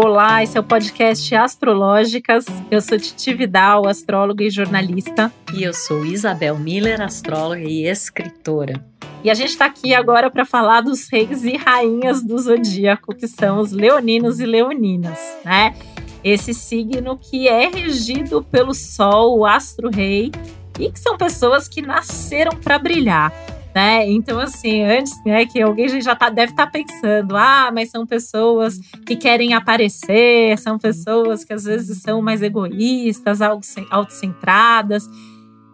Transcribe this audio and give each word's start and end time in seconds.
Olá, 0.00 0.44
esse 0.44 0.56
é 0.56 0.60
o 0.60 0.62
podcast 0.62 1.34
Astrológicas. 1.34 2.46
Eu 2.70 2.80
sou 2.80 2.96
Titi 2.96 3.34
Vidal, 3.34 3.88
astróloga 3.88 4.44
e 4.44 4.48
jornalista. 4.48 5.32
E 5.52 5.64
eu 5.64 5.74
sou 5.74 6.04
Isabel 6.04 6.56
Miller, 6.56 7.00
astróloga 7.00 7.62
e 7.62 7.84
escritora. 7.84 8.80
E 9.24 9.28
a 9.28 9.34
gente 9.34 9.48
está 9.48 9.66
aqui 9.66 9.92
agora 9.92 10.30
para 10.30 10.44
falar 10.44 10.82
dos 10.82 11.08
reis 11.10 11.42
e 11.42 11.56
rainhas 11.56 12.22
do 12.22 12.38
zodíaco, 12.38 13.12
que 13.12 13.26
são 13.26 13.58
os 13.58 13.72
leoninos 13.72 14.38
e 14.38 14.46
leoninas, 14.46 15.18
né? 15.44 15.74
Esse 16.22 16.54
signo 16.54 17.18
que 17.18 17.48
é 17.48 17.68
regido 17.68 18.40
pelo 18.44 18.74
Sol, 18.74 19.36
o 19.36 19.44
astro-rei, 19.44 20.30
e 20.78 20.92
que 20.92 21.00
são 21.00 21.18
pessoas 21.18 21.66
que 21.66 21.82
nasceram 21.82 22.56
para 22.56 22.78
brilhar 22.78 23.32
né? 23.78 24.10
Então, 24.10 24.40
assim, 24.40 24.82
antes, 24.82 25.12
né, 25.24 25.46
que 25.46 25.62
alguém 25.62 26.00
já 26.00 26.16
tá, 26.16 26.28
deve 26.28 26.50
estar 26.50 26.66
tá 26.66 26.72
pensando, 26.72 27.36
ah, 27.36 27.70
mas 27.72 27.90
são 27.90 28.04
pessoas 28.04 28.76
que 29.06 29.14
querem 29.14 29.54
aparecer, 29.54 30.58
são 30.58 30.76
pessoas 30.76 31.44
que 31.44 31.52
às 31.52 31.62
vezes 31.62 32.02
são 32.02 32.20
mais 32.20 32.42
egoístas, 32.42 33.38
autocentradas. 33.40 35.08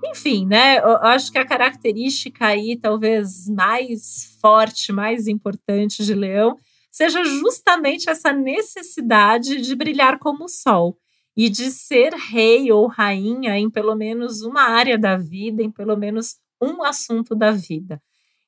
Enfim, 0.04 0.44
né? 0.44 0.80
Eu 0.80 0.98
acho 0.98 1.32
que 1.32 1.38
a 1.38 1.46
característica 1.46 2.44
aí, 2.44 2.76
talvez 2.76 3.48
mais 3.48 4.36
forte, 4.38 4.92
mais 4.92 5.26
importante 5.26 6.04
de 6.04 6.12
Leão, 6.12 6.58
seja 6.92 7.24
justamente 7.24 8.10
essa 8.10 8.34
necessidade 8.34 9.62
de 9.62 9.74
brilhar 9.74 10.18
como 10.18 10.44
o 10.44 10.48
sol 10.48 10.98
e 11.34 11.48
de 11.48 11.70
ser 11.70 12.12
rei 12.12 12.70
ou 12.70 12.86
rainha 12.86 13.58
em 13.58 13.70
pelo 13.70 13.94
menos 13.94 14.42
uma 14.42 14.64
área 14.64 14.98
da 14.98 15.16
vida, 15.16 15.62
em 15.62 15.70
pelo 15.70 15.96
menos 15.96 16.43
um 16.60 16.82
assunto 16.82 17.34
da 17.34 17.50
vida. 17.50 18.00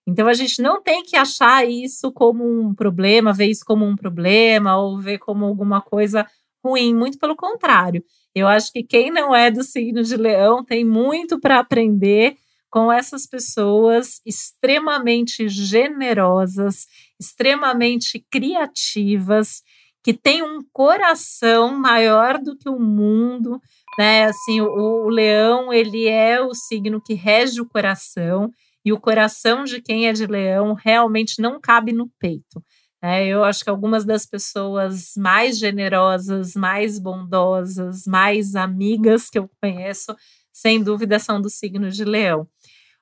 Então 0.06 0.28
a 0.28 0.34
gente 0.34 0.62
não 0.62 0.80
tem 0.82 1.02
que 1.02 1.16
achar 1.16 1.68
isso 1.68 2.12
como 2.12 2.44
um 2.44 2.74
problema, 2.74 3.32
ver 3.32 3.46
isso 3.46 3.64
como 3.64 3.84
um 3.84 3.96
problema 3.96 4.76
ou 4.78 4.98
ver 5.00 5.18
como 5.18 5.44
alguma 5.44 5.80
coisa 5.80 6.26
ruim, 6.64 6.94
muito 6.94 7.18
pelo 7.18 7.36
contrário. 7.36 8.04
Eu 8.34 8.46
acho 8.46 8.72
que 8.72 8.82
quem 8.82 9.10
não 9.10 9.34
é 9.34 9.50
do 9.50 9.62
signo 9.64 10.02
de 10.02 10.16
Leão 10.16 10.64
tem 10.64 10.84
muito 10.84 11.40
para 11.40 11.58
aprender 11.58 12.36
com 12.70 12.92
essas 12.92 13.26
pessoas 13.26 14.20
extremamente 14.26 15.48
generosas, 15.48 16.86
extremamente 17.18 18.24
criativas, 18.30 19.62
que 20.02 20.12
têm 20.12 20.42
um 20.42 20.60
coração 20.72 21.76
maior 21.76 22.38
do 22.38 22.56
que 22.56 22.68
o 22.68 22.78
mundo, 22.78 23.60
né? 23.98 24.24
Assim, 24.24 24.60
o, 24.60 25.06
o 25.06 25.08
leão, 25.08 25.72
ele 25.72 26.06
é 26.06 26.40
o 26.40 26.54
signo 26.54 27.00
que 27.00 27.14
rege 27.14 27.60
o 27.60 27.68
coração, 27.68 28.50
e 28.86 28.92
o 28.92 29.00
coração 29.00 29.64
de 29.64 29.82
quem 29.82 30.06
é 30.06 30.12
de 30.12 30.26
leão 30.26 30.72
realmente 30.72 31.42
não 31.42 31.60
cabe 31.60 31.92
no 31.92 32.08
peito. 32.20 32.62
Né? 33.02 33.26
Eu 33.26 33.42
acho 33.42 33.64
que 33.64 33.70
algumas 33.70 34.04
das 34.04 34.24
pessoas 34.24 35.10
mais 35.16 35.58
generosas, 35.58 36.54
mais 36.54 36.96
bondosas, 36.96 38.06
mais 38.06 38.54
amigas 38.54 39.28
que 39.28 39.40
eu 39.40 39.50
conheço, 39.60 40.14
sem 40.52 40.80
dúvida, 40.80 41.18
são 41.18 41.40
do 41.40 41.50
signo 41.50 41.90
de 41.90 42.04
leão. 42.04 42.48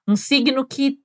Um 0.08 0.17
signo 0.17 0.67
que 0.67 0.98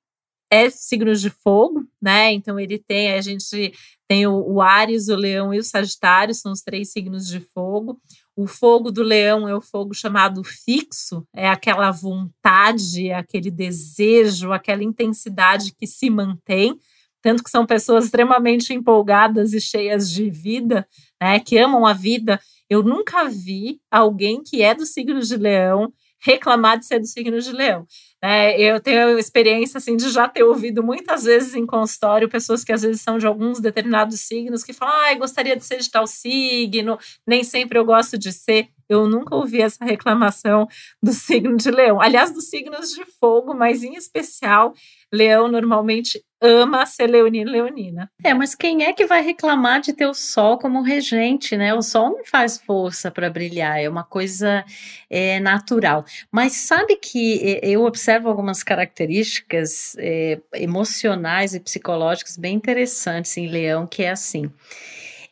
é 0.51 0.69
signo 0.69 1.13
de 1.13 1.29
fogo, 1.29 1.85
né? 2.01 2.31
Então 2.31 2.59
ele 2.59 2.79
tem, 2.79 3.11
a 3.11 3.21
gente 3.21 3.73
tem 4.07 4.25
o, 4.25 4.33
o 4.33 4.61
Ares, 4.61 5.07
o 5.07 5.15
Leão 5.15 5.53
e 5.53 5.59
o 5.59 5.63
Sagitário, 5.63 6.33
são 6.33 6.51
os 6.51 6.61
três 6.61 6.91
signos 6.91 7.27
de 7.27 7.39
fogo. 7.39 8.01
O 8.35 8.47
fogo 8.47 8.91
do 8.91 9.03
leão 9.03 9.47
é 9.47 9.55
o 9.55 9.61
fogo 9.61 9.93
chamado 9.93 10.43
fixo, 10.43 11.27
é 11.35 11.47
aquela 11.49 11.91
vontade, 11.91 13.11
aquele 13.11 13.51
desejo, 13.51 14.53
aquela 14.53 14.83
intensidade 14.83 15.73
que 15.77 15.85
se 15.85 16.09
mantém, 16.09 16.77
tanto 17.21 17.43
que 17.43 17.49
são 17.49 17.65
pessoas 17.65 18.05
extremamente 18.05 18.73
empolgadas 18.73 19.53
e 19.53 19.59
cheias 19.59 20.09
de 20.09 20.29
vida, 20.29 20.87
né, 21.21 21.39
que 21.39 21.57
amam 21.57 21.85
a 21.85 21.93
vida. 21.93 22.39
Eu 22.69 22.81
nunca 22.81 23.27
vi 23.27 23.81
alguém 23.91 24.41
que 24.41 24.61
é 24.61 24.73
do 24.73 24.85
signo 24.85 25.19
de 25.19 25.35
leão 25.35 25.91
reclamar 26.21 26.77
de 26.79 26.85
ser 26.85 26.99
do 26.99 27.07
signo 27.07 27.39
de 27.39 27.51
leão. 27.51 27.85
É, 28.21 28.59
eu 28.61 28.81
tenho 28.81 29.17
experiência 29.17 29.77
assim 29.77 29.95
de 29.95 30.09
já 30.09 30.27
ter 30.27 30.43
ouvido 30.43 30.83
muitas 30.83 31.23
vezes 31.23 31.55
em 31.55 31.65
consultório 31.65 32.27
pessoas 32.27 32.65
que 32.65 32.73
às 32.73 32.81
vezes 32.81 33.01
são 33.01 33.17
de 33.17 33.25
alguns 33.25 33.61
determinados 33.61 34.19
signos 34.21 34.63
que 34.63 34.73
falam: 34.73 34.93
ah, 34.93 35.13
gostaria 35.15 35.55
de 35.55 35.63
ser 35.63 35.77
de 35.77 35.89
tal 35.89 36.05
signo, 36.05 36.99
nem 37.25 37.43
sempre 37.43 37.79
eu 37.79 37.85
gosto 37.85 38.17
de 38.17 38.33
ser. 38.33 38.69
Eu 38.89 39.07
nunca 39.07 39.35
ouvi 39.35 39.61
essa 39.61 39.85
reclamação 39.85 40.67
do 41.01 41.13
signo 41.13 41.55
de 41.55 41.69
leão. 41.69 42.01
Aliás, 42.01 42.33
dos 42.33 42.49
signos 42.49 42.89
de 42.89 43.05
fogo, 43.05 43.53
mas 43.53 43.83
em 43.83 43.93
especial, 43.93 44.73
leão 45.13 45.47
normalmente 45.47 46.23
ama 46.41 46.85
ser 46.85 47.07
leonino 47.07 47.51
leonina. 47.51 48.09
É, 48.23 48.33
mas 48.33 48.55
quem 48.55 48.83
é 48.83 48.93
que 48.93 49.05
vai 49.05 49.21
reclamar 49.21 49.81
de 49.81 49.93
ter 49.93 50.07
o 50.07 50.13
sol 50.13 50.57
como 50.57 50.81
regente, 50.81 51.57
né? 51.57 51.73
O 51.73 51.81
sol 51.81 52.11
não 52.11 52.25
faz 52.25 52.57
força 52.57 53.11
para 53.11 53.29
brilhar, 53.29 53.79
é 53.79 53.89
uma 53.89 54.03
coisa 54.03 54.63
é, 55.09 55.39
natural. 55.39 56.05
Mas 56.31 56.53
sabe 56.53 56.95
que 56.95 57.59
eu 57.61 57.83
observo 57.83 58.29
algumas 58.29 58.63
características 58.63 59.95
é, 59.99 60.39
emocionais 60.53 61.53
e 61.53 61.59
psicológicas 61.59 62.37
bem 62.37 62.55
interessantes 62.55 63.35
em 63.37 63.47
leão, 63.47 63.85
que 63.85 64.03
é 64.03 64.11
assim. 64.11 64.49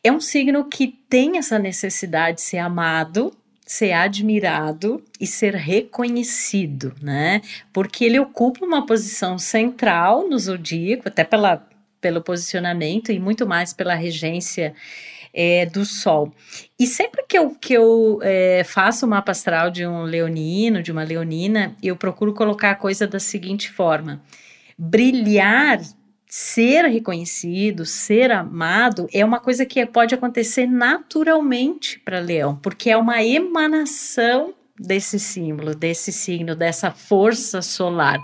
É 0.03 0.11
um 0.11 0.19
signo 0.19 0.65
que 0.65 0.87
tem 1.09 1.37
essa 1.37 1.57
necessidade 1.57 2.37
de 2.37 2.43
ser 2.43 2.59
amado, 2.59 3.33
ser 3.67 3.91
admirado 3.91 5.03
e 5.19 5.27
ser 5.27 5.53
reconhecido, 5.53 6.95
né? 7.01 7.41
Porque 7.73 8.05
ele 8.05 8.17
ocupa 8.17 8.65
uma 8.65 8.85
posição 8.85 9.37
central 9.37 10.27
no 10.27 10.39
zodíaco, 10.39 11.09
até 11.09 11.25
pela, 11.25 11.67
pelo 11.99 12.21
posicionamento 12.21 13.11
e 13.11 13.19
muito 13.19 13.45
mais 13.45 13.73
pela 13.73 13.93
regência 13.93 14.73
é, 15.33 15.65
do 15.65 15.83
Sol. 15.83 16.33
E 16.79 16.87
sempre 16.87 17.25
que 17.27 17.37
eu, 17.37 17.49
que 17.51 17.73
eu 17.73 18.19
é, 18.23 18.63
faço 18.63 19.05
o 19.05 19.09
mapa 19.09 19.33
astral 19.33 19.69
de 19.69 19.85
um 19.85 20.03
leonino, 20.03 20.81
de 20.81 20.91
uma 20.91 21.03
leonina, 21.03 21.75
eu 21.83 21.97
procuro 21.97 22.33
colocar 22.33 22.71
a 22.71 22.75
coisa 22.75 23.05
da 23.05 23.19
seguinte 23.19 23.69
forma: 23.69 24.21
brilhar 24.77 25.81
ser 26.27 26.85
reconhecido, 26.85 27.85
ser 27.85 28.31
amado, 28.31 29.07
é 29.13 29.23
uma 29.23 29.39
coisa 29.39 29.65
que 29.65 29.85
pode 29.85 30.13
acontecer 30.13 30.67
naturalmente 30.67 31.99
para 31.99 32.19
Leão, 32.19 32.57
porque 32.57 32.89
é 32.89 32.97
uma 32.97 33.23
emanação 33.23 34.53
desse 34.79 35.19
símbolo, 35.19 35.73
desse 35.73 36.11
signo, 36.11 36.55
dessa 36.55 36.91
força 36.91 37.61
solar. 37.61 38.19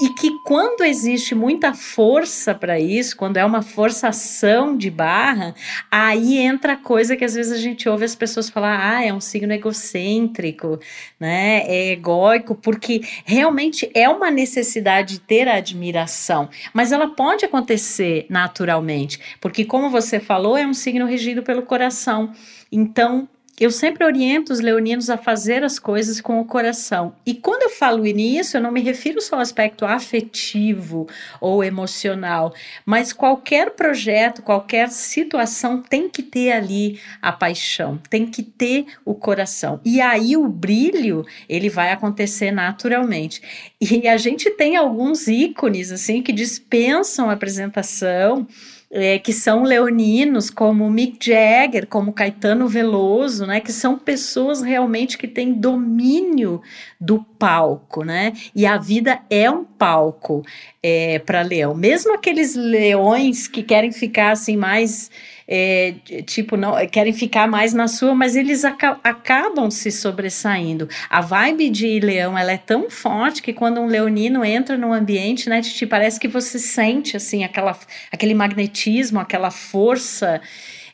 E 0.00 0.08
que 0.10 0.30
quando 0.44 0.84
existe 0.84 1.34
muita 1.34 1.74
força 1.74 2.54
para 2.54 2.80
isso, 2.80 3.16
quando 3.16 3.36
é 3.36 3.44
uma 3.44 3.62
forçação 3.62 4.76
de 4.76 4.90
barra, 4.90 5.54
aí 5.90 6.38
entra 6.38 6.74
a 6.74 6.76
coisa 6.76 7.16
que 7.16 7.24
às 7.24 7.34
vezes 7.34 7.52
a 7.52 7.58
gente 7.60 7.88
ouve 7.88 8.04
as 8.04 8.14
pessoas 8.14 8.48
falar: 8.48 8.96
"Ah, 8.96 9.04
é 9.04 9.12
um 9.12 9.20
signo 9.20 9.52
egocêntrico, 9.52 10.78
né? 11.20 11.62
É 11.66 11.92
egóico", 11.92 12.54
porque 12.54 13.02
realmente 13.24 13.90
é 13.94 14.08
uma 14.08 14.30
necessidade 14.30 15.14
de 15.14 15.20
ter 15.20 15.48
admiração, 15.48 16.48
mas 16.72 16.92
ela 16.92 17.08
pode 17.08 17.44
acontecer 17.44 18.26
naturalmente, 18.30 19.20
porque 19.40 19.64
como 19.64 19.90
você 19.90 20.18
falou, 20.20 20.56
é 20.56 20.66
um 20.66 20.74
signo 20.74 21.06
regido 21.06 21.42
pelo 21.42 21.62
coração. 21.62 22.32
Então, 22.70 23.28
eu 23.60 23.70
sempre 23.70 24.04
oriento 24.04 24.52
os 24.52 24.60
leoninos 24.60 25.10
a 25.10 25.18
fazer 25.18 25.62
as 25.62 25.78
coisas 25.78 26.20
com 26.20 26.40
o 26.40 26.44
coração. 26.44 27.14
E 27.24 27.34
quando 27.34 27.62
eu 27.62 27.70
falo 27.70 28.02
nisso, 28.02 28.56
eu 28.56 28.60
não 28.62 28.72
me 28.72 28.80
refiro 28.80 29.20
só 29.20 29.36
ao 29.36 29.42
aspecto 29.42 29.84
afetivo 29.84 31.06
ou 31.40 31.62
emocional, 31.62 32.54
mas 32.84 33.12
qualquer 33.12 33.70
projeto, 33.72 34.42
qualquer 34.42 34.88
situação 34.90 35.82
tem 35.82 36.08
que 36.08 36.22
ter 36.22 36.52
ali 36.52 36.98
a 37.20 37.30
paixão, 37.30 38.00
tem 38.08 38.26
que 38.26 38.42
ter 38.42 38.86
o 39.04 39.14
coração. 39.14 39.80
E 39.84 40.00
aí 40.00 40.36
o 40.36 40.48
brilho, 40.48 41.24
ele 41.48 41.68
vai 41.68 41.92
acontecer 41.92 42.50
naturalmente. 42.50 43.42
E 43.80 44.08
a 44.08 44.16
gente 44.16 44.50
tem 44.50 44.76
alguns 44.76 45.28
ícones 45.28 45.92
assim 45.92 46.22
que 46.22 46.32
dispensam 46.32 47.28
a 47.28 47.34
apresentação 47.34 48.46
é, 48.94 49.18
que 49.18 49.32
são 49.32 49.62
leoninos, 49.62 50.50
como 50.50 50.90
Mick 50.90 51.16
Jagger, 51.24 51.86
como 51.86 52.12
Caetano 52.12 52.68
Veloso, 52.68 53.46
né, 53.46 53.58
que 53.58 53.72
são 53.72 53.98
pessoas 53.98 54.60
realmente 54.60 55.16
que 55.16 55.26
têm 55.26 55.54
domínio 55.54 56.60
do 57.00 57.24
palco, 57.38 58.04
né? 58.04 58.34
E 58.54 58.66
a 58.66 58.76
vida 58.76 59.20
é 59.30 59.50
um 59.50 59.64
palco 59.64 60.44
é, 60.82 61.18
para 61.20 61.40
leão. 61.40 61.74
Mesmo 61.74 62.14
aqueles 62.14 62.54
leões 62.54 63.48
que 63.48 63.62
querem 63.62 63.90
ficar 63.90 64.32
assim 64.32 64.56
mais 64.58 65.10
é, 65.54 65.94
tipo, 66.24 66.56
não 66.56 66.74
querem 66.86 67.12
ficar 67.12 67.46
mais 67.46 67.74
na 67.74 67.86
sua, 67.86 68.14
mas 68.14 68.36
eles 68.36 68.64
aca 68.64 68.98
acabam 69.04 69.70
se 69.70 69.92
sobressaindo. 69.92 70.88
A 71.10 71.20
vibe 71.20 71.68
de 71.68 72.00
leão, 72.00 72.38
ela 72.38 72.52
é 72.52 72.56
tão 72.56 72.88
forte 72.88 73.42
que 73.42 73.52
quando 73.52 73.78
um 73.78 73.86
leonino 73.86 74.42
entra 74.42 74.78
no 74.78 74.94
ambiente, 74.94 75.50
né, 75.50 75.60
te 75.60 75.86
parece 75.86 76.18
que 76.18 76.26
você 76.26 76.58
sente, 76.58 77.18
assim, 77.18 77.44
aquela, 77.44 77.78
aquele 78.10 78.32
magnetismo, 78.32 79.20
aquela 79.20 79.50
força 79.50 80.40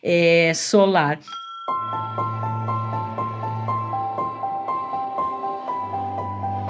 é, 0.03 0.51
solar. 0.57 1.21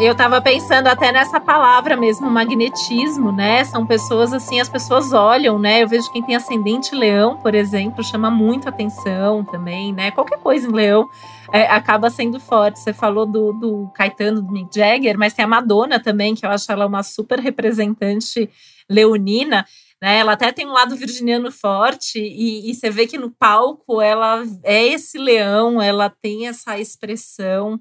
Eu 0.00 0.14
tava 0.14 0.40
pensando 0.40 0.86
até 0.86 1.10
nessa 1.10 1.40
palavra 1.40 1.96
mesmo, 1.96 2.30
magnetismo, 2.30 3.32
né? 3.32 3.64
São 3.64 3.84
pessoas 3.84 4.32
assim, 4.32 4.60
as 4.60 4.68
pessoas 4.68 5.12
olham, 5.12 5.58
né? 5.58 5.82
Eu 5.82 5.88
vejo 5.88 6.12
quem 6.12 6.22
tem 6.22 6.36
ascendente 6.36 6.94
leão, 6.94 7.36
por 7.36 7.52
exemplo, 7.52 8.04
chama 8.04 8.30
muito 8.30 8.68
atenção 8.68 9.44
também, 9.44 9.92
né? 9.92 10.12
Qualquer 10.12 10.38
coisa 10.38 10.68
em 10.68 10.72
leão 10.72 11.10
é, 11.52 11.62
acaba 11.62 12.10
sendo 12.10 12.38
forte. 12.38 12.78
Você 12.78 12.92
falou 12.92 13.26
do, 13.26 13.52
do 13.52 13.90
Caetano, 13.92 14.40
do 14.40 14.52
Mick 14.52 14.72
Jagger, 14.72 15.18
mas 15.18 15.34
tem 15.34 15.44
a 15.44 15.48
Madonna 15.48 15.98
também, 15.98 16.36
que 16.36 16.46
eu 16.46 16.50
acho 16.50 16.70
ela 16.70 16.86
uma 16.86 17.02
super 17.02 17.40
representante 17.40 18.48
leonina. 18.88 19.66
Né, 20.00 20.18
ela 20.18 20.34
até 20.34 20.52
tem 20.52 20.64
um 20.64 20.72
lado 20.72 20.94
virginiano 20.94 21.50
forte 21.50 22.20
e, 22.20 22.70
e, 22.70 22.72
você 22.72 22.88
vê 22.88 23.04
que 23.04 23.18
no 23.18 23.32
palco 23.32 24.00
ela 24.00 24.44
é 24.62 24.86
esse 24.86 25.18
leão, 25.18 25.82
ela 25.82 26.08
tem 26.08 26.46
essa 26.46 26.78
expressão 26.78 27.80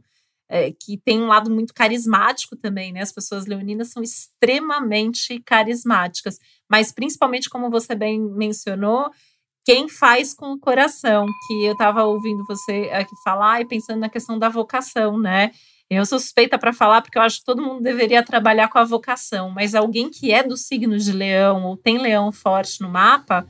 é, 0.50 0.72
que 0.72 0.98
tem 0.98 1.22
um 1.22 1.28
lado 1.28 1.52
muito 1.52 1.74
carismático 1.74 2.56
também, 2.56 2.94
né? 2.94 3.02
As 3.02 3.12
pessoas 3.12 3.46
leoninas 3.46 3.90
são 3.90 4.02
extremamente 4.02 5.40
carismáticas, 5.46 6.40
mas 6.70 6.92
principalmente, 6.92 7.50
como 7.50 7.70
você 7.70 7.94
bem 7.96 8.20
mencionou, 8.20 9.10
quem 9.66 9.90
faz 9.90 10.34
com 10.34 10.54
o 10.54 10.60
coração, 10.60 11.26
que 11.46 11.66
eu 11.66 11.74
estava 11.74 12.06
ouvindo 12.06 12.46
você 12.48 12.90
aqui 12.94 13.14
falar 13.24 13.60
e 13.62 13.66
pensando 13.66 14.00
na 14.00 14.10
questão 14.10 14.40
da 14.40 14.48
vocação, 14.48 15.20
né? 15.20 15.52
Eu 15.90 16.06
sou 16.06 16.20
suspeita 16.20 16.58
para 16.58 16.74
falar 16.74 17.02
porque 17.02 17.18
eu 17.18 17.22
acho 17.22 17.40
que 17.40 17.46
todo 17.46 17.62
mundo 17.62 17.82
deveria 17.82 18.24
trabalhar 18.24 18.68
com 18.70 18.78
a 18.78 18.84
vocação, 18.84 19.50
mas 19.50 19.74
alguém 19.74 20.10
que 20.10 20.32
é 20.32 20.44
do 20.44 20.58
signo 20.58 20.98
de 20.98 21.12
leão 21.12 21.66
ou 21.66 21.78
tem 21.78 21.98
leão 21.98 22.32
forte 22.32 22.82
no 22.82 22.90
mapa, 22.90 23.46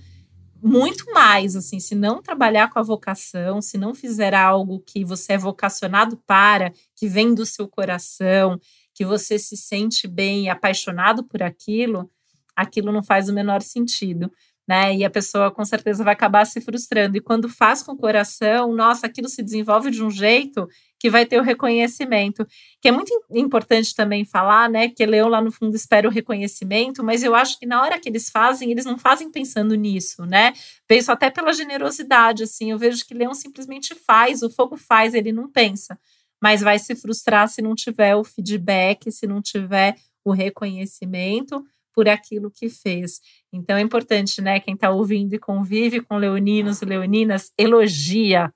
muito 0.61 1.11
mais, 1.11 1.55
assim, 1.55 1.79
se 1.79 1.95
não 1.95 2.21
trabalhar 2.21 2.69
com 2.69 2.79
a 2.79 2.83
vocação, 2.83 3.61
se 3.61 3.77
não 3.77 3.93
fizer 3.93 4.33
algo 4.33 4.79
que 4.79 5.03
você 5.03 5.33
é 5.33 5.37
vocacionado 5.37 6.17
para, 6.25 6.71
que 6.95 7.07
vem 7.07 7.33
do 7.33 7.45
seu 7.45 7.67
coração, 7.67 8.59
que 8.93 9.05
você 9.05 9.37
se 9.37 9.55
sente 9.55 10.07
bem 10.07 10.49
apaixonado 10.49 11.23
por 11.23 11.43
aquilo, 11.43 12.09
aquilo 12.55 12.91
não 12.91 13.03
faz 13.03 13.29
o 13.29 13.33
menor 13.33 13.61
sentido. 13.61 14.31
Né? 14.67 14.97
E 14.97 15.05
a 15.05 15.09
pessoa 15.09 15.49
com 15.49 15.63
certeza 15.63 16.03
vai 16.03 16.13
acabar 16.13 16.43
se 16.45 16.59
frustrando. 16.59 17.15
E 17.15 17.21
quando 17.21 17.47
faz 17.47 17.81
com 17.81 17.93
o 17.93 17.97
coração, 17.97 18.73
nossa, 18.73 19.07
aquilo 19.07 19.29
se 19.29 19.41
desenvolve 19.41 19.89
de 19.89 20.03
um 20.03 20.11
jeito 20.11 20.67
que 20.99 21.09
vai 21.09 21.25
ter 21.25 21.39
o 21.39 21.43
reconhecimento. 21.43 22.45
Que 22.81 22.89
é 22.89 22.91
muito 22.91 23.13
importante 23.31 23.95
também 23.95 24.25
falar, 24.25 24.69
né? 24.69 24.89
Que 24.89 25.05
Leão 25.05 25.29
lá 25.29 25.41
no 25.41 25.51
fundo 25.51 25.75
espera 25.75 26.07
o 26.07 26.11
reconhecimento, 26.11 27.01
mas 27.03 27.23
eu 27.23 27.33
acho 27.33 27.57
que 27.57 27.65
na 27.65 27.81
hora 27.81 27.97
que 27.97 28.09
eles 28.09 28.29
fazem, 28.29 28.69
eles 28.71 28.83
não 28.83 28.97
fazem 28.97 29.31
pensando 29.31 29.73
nisso, 29.75 30.25
né? 30.25 30.53
Penso 30.85 31.11
até 31.13 31.29
pela 31.29 31.53
generosidade, 31.53 32.43
assim. 32.43 32.71
Eu 32.71 32.77
vejo 32.77 33.05
que 33.05 33.13
Leão 33.13 33.33
simplesmente 33.33 33.95
faz, 33.95 34.41
o 34.41 34.49
fogo 34.49 34.75
faz, 34.75 35.13
ele 35.13 35.31
não 35.31 35.49
pensa. 35.49 35.97
Mas 36.41 36.61
vai 36.61 36.77
se 36.77 36.93
frustrar 36.93 37.47
se 37.47 37.61
não 37.61 37.73
tiver 37.73 38.15
o 38.15 38.23
feedback, 38.23 39.11
se 39.11 39.25
não 39.25 39.41
tiver 39.41 39.95
o 40.25 40.31
reconhecimento 40.31 41.65
por 41.97 42.07
aquilo 42.07 42.51
que 42.51 42.69
fez. 42.69 43.19
Então 43.51 43.75
é 43.75 43.81
importante, 43.81 44.39
né? 44.39 44.59
Quem 44.59 44.75
está 44.75 44.91
ouvindo 44.91 45.33
e 45.33 45.39
convive 45.39 45.99
com 45.99 46.15
leoninos 46.15 46.79
e 46.79 46.85
leoninas, 46.85 47.51
elogia 47.57 48.53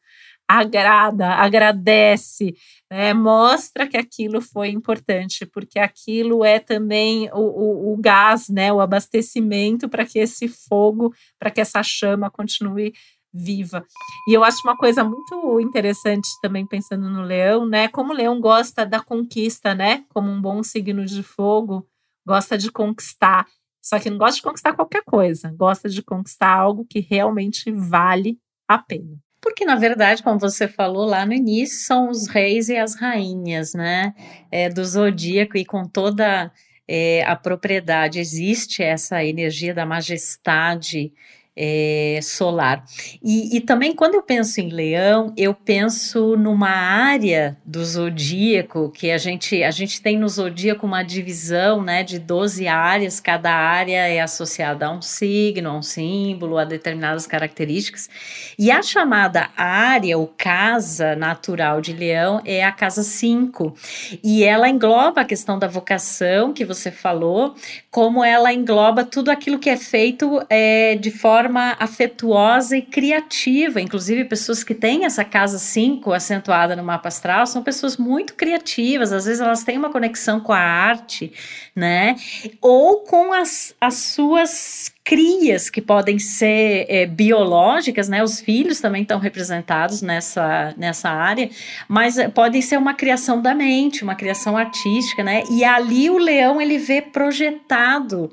agrada, 0.47 1.29
agradece, 1.29 2.53
né? 2.91 3.15
mostra 3.15 3.87
que 3.87 3.97
aquilo 3.97 4.41
foi 4.41 4.69
importante, 4.69 5.43
porque 5.43 5.79
aquilo 5.79 6.45
é 6.45 6.59
também 6.59 7.31
o, 7.33 7.39
o, 7.39 7.93
o 7.93 7.97
gás, 7.97 8.47
né? 8.47 8.71
o 8.71 8.79
abastecimento 8.79 9.89
para 9.89 10.05
que 10.05 10.19
esse 10.19 10.47
fogo, 10.47 11.11
para 11.39 11.49
que 11.49 11.61
essa 11.61 11.81
chama 11.81 12.29
continue 12.29 12.93
viva. 13.33 13.83
E 14.27 14.33
eu 14.33 14.43
acho 14.43 14.59
uma 14.63 14.77
coisa 14.77 15.03
muito 15.03 15.59
interessante 15.61 16.27
também 16.43 16.67
pensando 16.67 17.09
no 17.09 17.23
leão, 17.23 17.65
né? 17.65 17.87
Como 17.87 18.11
o 18.11 18.15
leão 18.15 18.39
gosta 18.39 18.85
da 18.85 18.99
conquista, 18.99 19.73
né? 19.73 20.03
Como 20.09 20.29
um 20.29 20.41
bom 20.41 20.61
signo 20.61 21.05
de 21.05 21.23
fogo, 21.23 21.87
gosta 22.31 22.57
de 22.57 22.71
conquistar. 22.71 23.45
Só 23.81 23.99
que 23.99 24.09
não 24.09 24.17
gosta 24.17 24.35
de 24.35 24.41
conquistar 24.43 24.73
qualquer 24.73 25.03
coisa, 25.03 25.51
gosta 25.51 25.89
de 25.89 26.01
conquistar 26.01 26.53
algo 26.53 26.85
que 26.87 26.99
realmente 26.99 27.71
vale 27.71 28.37
a 28.67 28.77
pena. 28.77 29.17
Porque, 29.41 29.65
na 29.65 29.75
verdade, 29.75 30.21
como 30.21 30.39
você 30.39 30.67
falou 30.67 31.03
lá 31.03 31.25
no 31.25 31.33
início, 31.33 31.79
são 31.79 32.09
os 32.09 32.27
reis 32.27 32.69
e 32.69 32.77
as 32.77 32.95
rainhas, 32.95 33.73
né? 33.73 34.13
É, 34.51 34.69
do 34.69 34.85
zodíaco 34.85 35.57
e 35.57 35.65
com 35.65 35.83
toda 35.83 36.51
é, 36.87 37.23
a 37.23 37.35
propriedade 37.35 38.19
existe 38.19 38.83
essa 38.83 39.23
energia 39.25 39.73
da 39.73 39.85
majestade 39.85 41.11
é, 41.55 42.19
solar. 42.23 42.83
E, 43.21 43.57
e, 43.57 43.61
também, 43.61 43.93
quando 43.93 44.15
eu 44.15 44.23
penso 44.23 44.61
em 44.61 44.69
leão, 44.69 45.33
eu 45.35 45.53
penso 45.53 46.37
numa 46.37 46.69
área 46.69 47.57
do 47.65 47.83
zodíaco, 47.83 48.89
que 48.89 49.11
a 49.11 49.17
gente, 49.17 49.61
a 49.61 49.71
gente 49.71 50.01
tem 50.01 50.17
no 50.17 50.29
zodíaco 50.29 50.85
uma 50.87 51.03
divisão 51.03 51.83
né, 51.83 52.03
de 52.03 52.19
12 52.19 52.67
áreas, 52.67 53.19
cada 53.19 53.53
área 53.53 54.07
é 54.07 54.21
associada 54.21 54.87
a 54.87 54.91
um 54.91 55.01
signo, 55.01 55.69
a 55.69 55.77
um 55.77 55.81
símbolo, 55.81 56.57
a 56.57 56.63
determinadas 56.63 57.27
características. 57.27 58.09
E 58.57 58.71
a 58.71 58.81
chamada 58.81 59.49
área, 59.57 60.17
ou 60.17 60.27
casa 60.27 61.15
natural 61.15 61.81
de 61.81 61.91
leão, 61.91 62.41
é 62.45 62.63
a 62.63 62.71
casa 62.71 63.03
5. 63.03 63.75
E 64.23 64.43
ela 64.43 64.69
engloba 64.69 65.21
a 65.21 65.25
questão 65.25 65.59
da 65.59 65.67
vocação, 65.67 66.53
que 66.53 66.63
você 66.63 66.89
falou, 66.89 67.55
como 67.89 68.23
ela 68.23 68.53
engloba 68.53 69.03
tudo 69.03 69.29
aquilo 69.29 69.59
que 69.59 69.69
é 69.69 69.77
feito 69.77 70.41
é, 70.49 70.95
de 70.95 71.11
forma 71.11 71.40
forma 71.41 71.75
afetuosa 71.79 72.77
e 72.77 72.81
criativa. 72.81 73.81
Inclusive, 73.81 74.25
pessoas 74.25 74.63
que 74.63 74.75
têm 74.75 75.05
essa 75.05 75.25
casa 75.25 75.57
5 75.57 76.13
acentuada 76.13 76.75
no 76.75 76.83
mapa 76.83 77.07
astral 77.07 77.47
são 77.47 77.63
pessoas 77.63 77.97
muito 77.97 78.35
criativas. 78.35 79.11
Às 79.11 79.25
vezes, 79.25 79.41
elas 79.41 79.63
têm 79.63 79.77
uma 79.77 79.89
conexão 79.89 80.39
com 80.39 80.53
a 80.53 80.59
arte, 80.59 81.33
né? 81.75 82.15
Ou 82.61 82.99
com 82.99 83.33
as, 83.33 83.73
as 83.81 83.95
suas 83.95 84.93
crias 85.03 85.67
que 85.67 85.81
podem 85.81 86.19
ser 86.19 86.85
é, 86.87 87.07
biológicas, 87.07 88.07
né? 88.07 88.23
Os 88.23 88.39
filhos 88.39 88.79
também 88.79 89.01
estão 89.01 89.17
representados 89.17 90.03
nessa, 90.03 90.75
nessa 90.77 91.09
área, 91.09 91.49
mas 91.87 92.19
é, 92.19 92.27
podem 92.29 92.61
ser 92.61 92.77
uma 92.77 92.93
criação 92.93 93.41
da 93.41 93.55
mente, 93.55 94.03
uma 94.03 94.13
criação 94.13 94.55
artística, 94.55 95.23
né? 95.23 95.43
E 95.49 95.63
ali 95.63 96.07
o 96.07 96.19
leão 96.19 96.61
ele 96.61 96.77
vê 96.77 97.01
projetado 97.01 98.31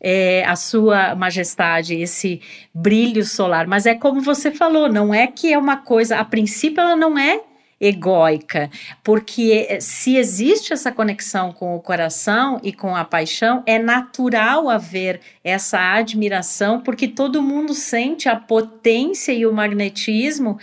é, 0.00 0.44
a 0.44 0.56
sua 0.56 1.14
majestade, 1.14 1.94
esse 1.94 2.40
brilho 2.72 3.24
solar. 3.24 3.66
Mas 3.66 3.86
é 3.86 3.94
como 3.94 4.20
você 4.20 4.50
falou, 4.50 4.88
não 4.88 5.12
é 5.12 5.26
que 5.26 5.52
é 5.52 5.58
uma 5.58 5.76
coisa, 5.76 6.18
a 6.18 6.24
princípio 6.24 6.80
ela 6.80 6.96
não 6.96 7.18
é 7.18 7.40
egóica, 7.80 8.70
porque 9.04 9.66
é, 9.68 9.78
se 9.80 10.16
existe 10.16 10.72
essa 10.72 10.90
conexão 10.90 11.52
com 11.52 11.76
o 11.76 11.80
coração 11.80 12.60
e 12.62 12.72
com 12.72 12.94
a 12.94 13.04
paixão, 13.04 13.62
é 13.66 13.78
natural 13.78 14.68
haver 14.68 15.20
essa 15.44 15.78
admiração, 15.94 16.80
porque 16.80 17.06
todo 17.06 17.42
mundo 17.42 17.74
sente 17.74 18.28
a 18.28 18.34
potência 18.34 19.32
e 19.32 19.46
o 19.46 19.52
magnetismo 19.52 20.58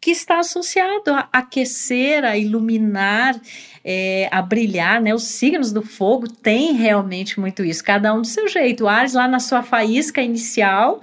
que 0.00 0.10
está 0.10 0.38
associado 0.38 1.12
a 1.12 1.28
aquecer, 1.32 2.24
a 2.24 2.36
iluminar, 2.36 3.38
é, 3.84 4.28
a 4.30 4.40
brilhar, 4.40 5.00
né? 5.00 5.14
Os 5.14 5.24
signos 5.24 5.72
do 5.72 5.82
fogo 5.82 6.28
têm 6.28 6.72
realmente 6.72 7.40
muito 7.40 7.64
isso, 7.64 7.82
cada 7.82 8.14
um 8.14 8.20
do 8.20 8.26
seu 8.26 8.46
jeito. 8.46 8.84
O 8.84 8.88
Ares 8.88 9.14
lá 9.14 9.26
na 9.26 9.40
sua 9.40 9.62
faísca 9.62 10.22
inicial, 10.22 11.00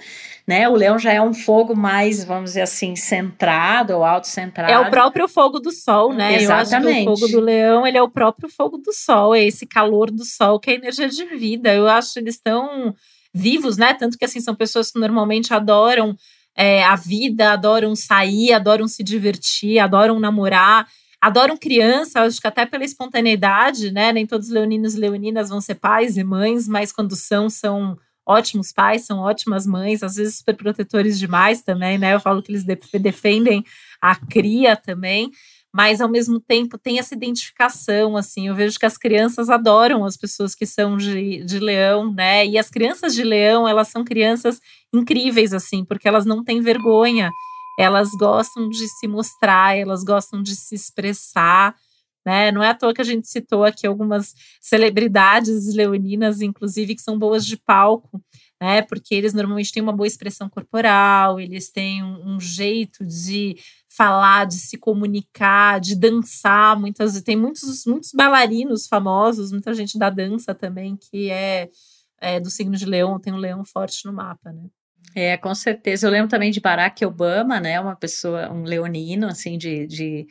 né? 0.47 0.69
O 0.69 0.75
leão 0.75 0.97
já 0.97 1.11
é 1.11 1.21
um 1.21 1.33
fogo 1.33 1.75
mais, 1.75 2.23
vamos 2.23 2.51
dizer 2.51 2.61
assim, 2.61 2.95
centrado 2.95 3.95
ou 3.95 4.03
autocentrado. 4.03 4.71
É 4.71 4.79
o 4.79 4.89
próprio 4.89 5.27
fogo 5.27 5.59
do 5.59 5.71
sol, 5.71 6.13
né? 6.13 6.35
Exatamente. 6.35 7.05
Eu 7.05 7.11
acho 7.11 7.21
que 7.21 7.25
o 7.25 7.27
fogo 7.27 7.31
do 7.33 7.39
leão, 7.41 7.85
ele 7.85 7.97
é 7.97 8.01
o 8.01 8.09
próprio 8.09 8.47
fogo 8.47 8.77
do 8.77 8.93
sol, 8.93 9.35
é 9.35 9.43
esse 9.43 9.65
calor 9.65 10.09
do 10.09 10.23
sol 10.23 10.59
que 10.59 10.71
é 10.71 10.75
energia 10.75 11.09
de 11.09 11.25
vida. 11.35 11.73
Eu 11.73 11.87
acho 11.87 12.13
que 12.13 12.19
eles 12.19 12.35
estão 12.35 12.95
vivos, 13.33 13.75
né? 13.75 13.93
Tanto 13.93 14.17
que 14.17 14.23
assim 14.23 14.39
são 14.39 14.55
pessoas 14.55 14.89
que 14.89 14.99
normalmente 14.99 15.53
adoram 15.53 16.15
é, 16.55 16.83
a 16.83 16.95
vida, 16.95 17.51
adoram 17.53 17.95
sair, 17.95 18.53
adoram 18.53 18.87
se 18.87 19.03
divertir, 19.03 19.79
adoram 19.79 20.19
namorar 20.19 20.87
adoram 21.25 21.57
criança, 21.57 22.21
acho 22.21 22.39
que 22.39 22.45
até 22.45 22.67
pela 22.67 22.83
espontaneidade, 22.83 23.91
né? 23.91 24.11
Nem 24.13 24.27
todos 24.27 24.45
os 24.47 24.53
leoninos 24.53 24.93
e 24.93 24.99
leoninas 24.99 25.49
vão 25.49 25.59
ser 25.59 25.73
pais 25.73 26.17
e 26.17 26.23
mães, 26.23 26.67
mas 26.67 26.91
quando 26.91 27.15
são, 27.15 27.49
são 27.49 27.97
ótimos 28.23 28.71
pais, 28.71 29.05
são 29.05 29.17
ótimas 29.17 29.65
mães, 29.65 30.03
às 30.03 30.15
vezes 30.15 30.37
super 30.37 30.55
protetores 30.55 31.17
demais 31.17 31.63
também, 31.63 31.97
né? 31.97 32.13
Eu 32.13 32.19
falo 32.19 32.43
que 32.43 32.51
eles 32.51 32.63
defendem 32.63 33.63
a 33.99 34.15
cria 34.15 34.75
também, 34.75 35.31
mas 35.75 35.99
ao 35.99 36.09
mesmo 36.09 36.39
tempo 36.39 36.77
tem 36.77 36.99
essa 36.99 37.13
identificação, 37.13 38.15
assim. 38.15 38.47
Eu 38.47 38.55
vejo 38.55 38.79
que 38.79 38.85
as 38.85 38.97
crianças 38.97 39.49
adoram 39.49 40.05
as 40.05 40.15
pessoas 40.15 40.55
que 40.55 40.65
são 40.65 40.95
de, 40.95 41.43
de 41.43 41.59
leão, 41.59 42.13
né? 42.13 42.45
E 42.45 42.57
as 42.57 42.69
crianças 42.69 43.13
de 43.13 43.23
leão, 43.23 43.67
elas 43.67 43.89
são 43.89 44.03
crianças 44.03 44.59
incríveis, 44.93 45.53
assim, 45.53 45.83
porque 45.83 46.07
elas 46.07 46.25
não 46.25 46.43
têm 46.43 46.61
vergonha 46.61 47.29
elas 47.77 48.09
gostam 48.11 48.69
de 48.69 48.87
se 48.87 49.07
mostrar, 49.07 49.77
elas 49.77 50.03
gostam 50.03 50.41
de 50.41 50.55
se 50.55 50.75
expressar. 50.75 51.75
Né? 52.25 52.51
Não 52.51 52.63
é 52.63 52.69
à 52.69 52.73
toa 52.73 52.93
que 52.93 53.01
a 53.01 53.05
gente 53.05 53.27
citou 53.27 53.63
aqui 53.63 53.85
algumas 53.85 54.33
celebridades 54.59 55.75
leoninas, 55.75 56.41
inclusive, 56.41 56.95
que 56.95 57.01
são 57.01 57.19
boas 57.19 57.45
de 57.45 57.57
palco. 57.57 58.21
né? 58.59 58.81
Porque 58.81 59.13
eles 59.13 59.33
normalmente 59.33 59.71
têm 59.71 59.83
uma 59.83 59.95
boa 59.95 60.07
expressão 60.07 60.49
corporal, 60.49 61.39
eles 61.39 61.69
têm 61.69 62.01
um, 62.01 62.35
um 62.35 62.39
jeito 62.39 63.05
de 63.05 63.57
falar, 63.95 64.45
de 64.45 64.55
se 64.55 64.77
comunicar, 64.77 65.79
de 65.79 65.95
dançar. 65.95 66.79
Muitas 66.79 67.21
tem 67.21 67.35
muitos 67.35 67.85
muitos 67.85 68.11
bailarinos 68.13 68.87
famosos, 68.87 69.51
muita 69.51 69.73
gente 69.73 69.97
da 69.97 70.09
dança 70.09 70.53
também 70.53 70.97
que 70.97 71.29
é, 71.29 71.69
é 72.19 72.39
do 72.39 72.49
signo 72.49 72.75
de 72.75 72.85
Leão, 72.85 73.19
tem 73.19 73.33
um 73.33 73.37
leão 73.37 73.63
forte 73.63 74.05
no 74.05 74.13
mapa, 74.13 74.51
né? 74.51 74.63
É, 75.15 75.37
com 75.37 75.55
certeza. 75.55 76.07
Eu 76.07 76.11
lembro 76.11 76.27
também 76.27 76.51
de 76.51 76.59
Barack 76.59 77.05
Obama, 77.05 77.59
né? 77.59 77.79
Uma 77.79 77.95
pessoa, 77.95 78.51
um 78.51 78.63
leonino, 78.63 79.27
assim, 79.27 79.57
de, 79.57 79.87
de 79.87 80.27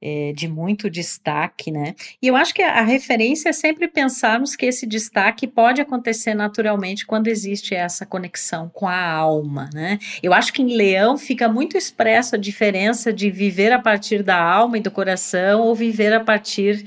é, 0.00 0.32
de 0.34 0.46
muito 0.48 0.88
destaque, 0.88 1.70
né? 1.70 1.94
E 2.22 2.28
eu 2.28 2.36
acho 2.36 2.54
que 2.54 2.62
a, 2.62 2.82
referência 2.82 3.48
é 3.48 3.52
sempre 3.52 3.88
pensarmos 3.88 4.54
que 4.54 4.66
esse 4.66 4.86
destaque 4.86 5.46
pode 5.46 5.80
acontecer 5.80 6.34
naturalmente 6.34 7.06
quando 7.06 7.28
existe 7.28 7.74
essa 7.74 8.06
conexão 8.06 8.68
com 8.68 8.86
a 8.86 9.10
alma, 9.10 9.68
né? 9.74 9.98
Eu 10.22 10.32
acho 10.32 10.52
que 10.52 10.62
em 10.62 10.76
Leão 10.76 11.18
fica 11.18 11.48
muito 11.48 11.76
expresso 11.76 12.36
a 12.36 12.38
diferença 12.38 13.12
de 13.12 13.30
viver 13.30 13.72
a 13.72 13.78
partir 13.78 14.22
da 14.22 14.40
alma 14.40 14.78
e 14.78 14.80
do 14.80 14.90
coração 14.90 15.62
ou 15.62 15.74
viver 15.74 16.12
a 16.12 16.20
partir 16.20 16.86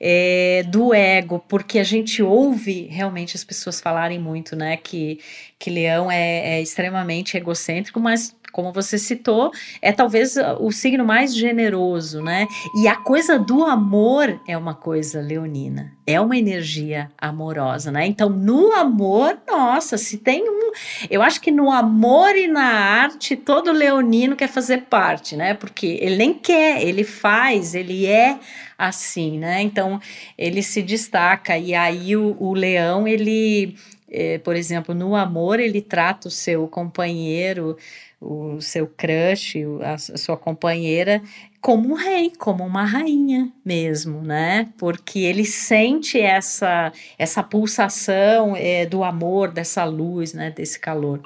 é, 0.00 0.64
do 0.68 0.92
ego, 0.92 1.42
porque 1.48 1.78
a 1.78 1.84
gente 1.84 2.22
ouve 2.22 2.86
realmente 2.90 3.36
as 3.36 3.44
pessoas 3.44 3.80
falarem 3.80 4.18
muito, 4.18 4.54
né? 4.54 4.76
Que, 4.76 5.18
que 5.58 5.70
Leão 5.70 6.10
é, 6.10 6.56
é 6.56 6.62
extremamente 6.62 7.36
egocêntrico, 7.36 7.98
mas 7.98 8.36
como 8.54 8.72
você 8.72 8.96
citou, 8.96 9.50
é 9.82 9.90
talvez 9.90 10.36
o 10.60 10.70
signo 10.70 11.04
mais 11.04 11.34
generoso, 11.34 12.22
né? 12.22 12.46
E 12.80 12.86
a 12.86 12.94
coisa 12.94 13.36
do 13.36 13.64
amor 13.64 14.40
é 14.46 14.56
uma 14.56 14.74
coisa 14.74 15.20
leonina, 15.20 15.92
é 16.06 16.20
uma 16.20 16.36
energia 16.36 17.10
amorosa, 17.18 17.90
né? 17.90 18.06
Então, 18.06 18.28
no 18.30 18.70
amor, 18.70 19.36
nossa, 19.44 19.98
se 19.98 20.18
tem 20.18 20.48
um. 20.48 20.70
Eu 21.10 21.20
acho 21.20 21.40
que 21.40 21.50
no 21.50 21.68
amor 21.68 22.36
e 22.36 22.46
na 22.46 22.62
arte, 22.62 23.34
todo 23.34 23.72
leonino 23.72 24.36
quer 24.36 24.48
fazer 24.48 24.82
parte, 24.82 25.34
né? 25.34 25.54
Porque 25.54 25.98
ele 26.00 26.16
nem 26.16 26.32
quer, 26.32 26.80
ele 26.80 27.02
faz, 27.02 27.74
ele 27.74 28.06
é 28.06 28.38
assim, 28.78 29.36
né? 29.36 29.62
Então, 29.62 30.00
ele 30.38 30.62
se 30.62 30.80
destaca, 30.80 31.58
e 31.58 31.74
aí 31.74 32.16
o, 32.16 32.36
o 32.38 32.54
leão, 32.54 33.08
ele. 33.08 33.76
É, 34.16 34.38
por 34.38 34.54
exemplo, 34.54 34.94
no 34.94 35.16
amor, 35.16 35.58
ele 35.58 35.82
trata 35.82 36.28
o 36.28 36.30
seu 36.30 36.68
companheiro 36.68 37.76
o 38.24 38.60
seu 38.60 38.86
crush, 38.86 39.56
a, 39.82 39.98
sua 39.98 40.36
companheira, 40.36 41.22
como 41.60 41.90
um 41.90 41.94
rei, 41.94 42.32
como 42.38 42.64
uma 42.64 42.84
rainha 42.84 43.52
mesmo, 43.64 44.22
né? 44.22 44.68
Porque 44.78 45.18
ele 45.18 45.44
sente 45.44 46.18
essa, 46.18 46.92
essa 47.18 47.42
pulsação 47.42 48.56
é, 48.56 48.86
do 48.86 49.04
amor, 49.04 49.50
dessa 49.50 49.84
luz, 49.84 50.32
né? 50.32 50.50
Desse 50.50 50.78
calor. 50.78 51.20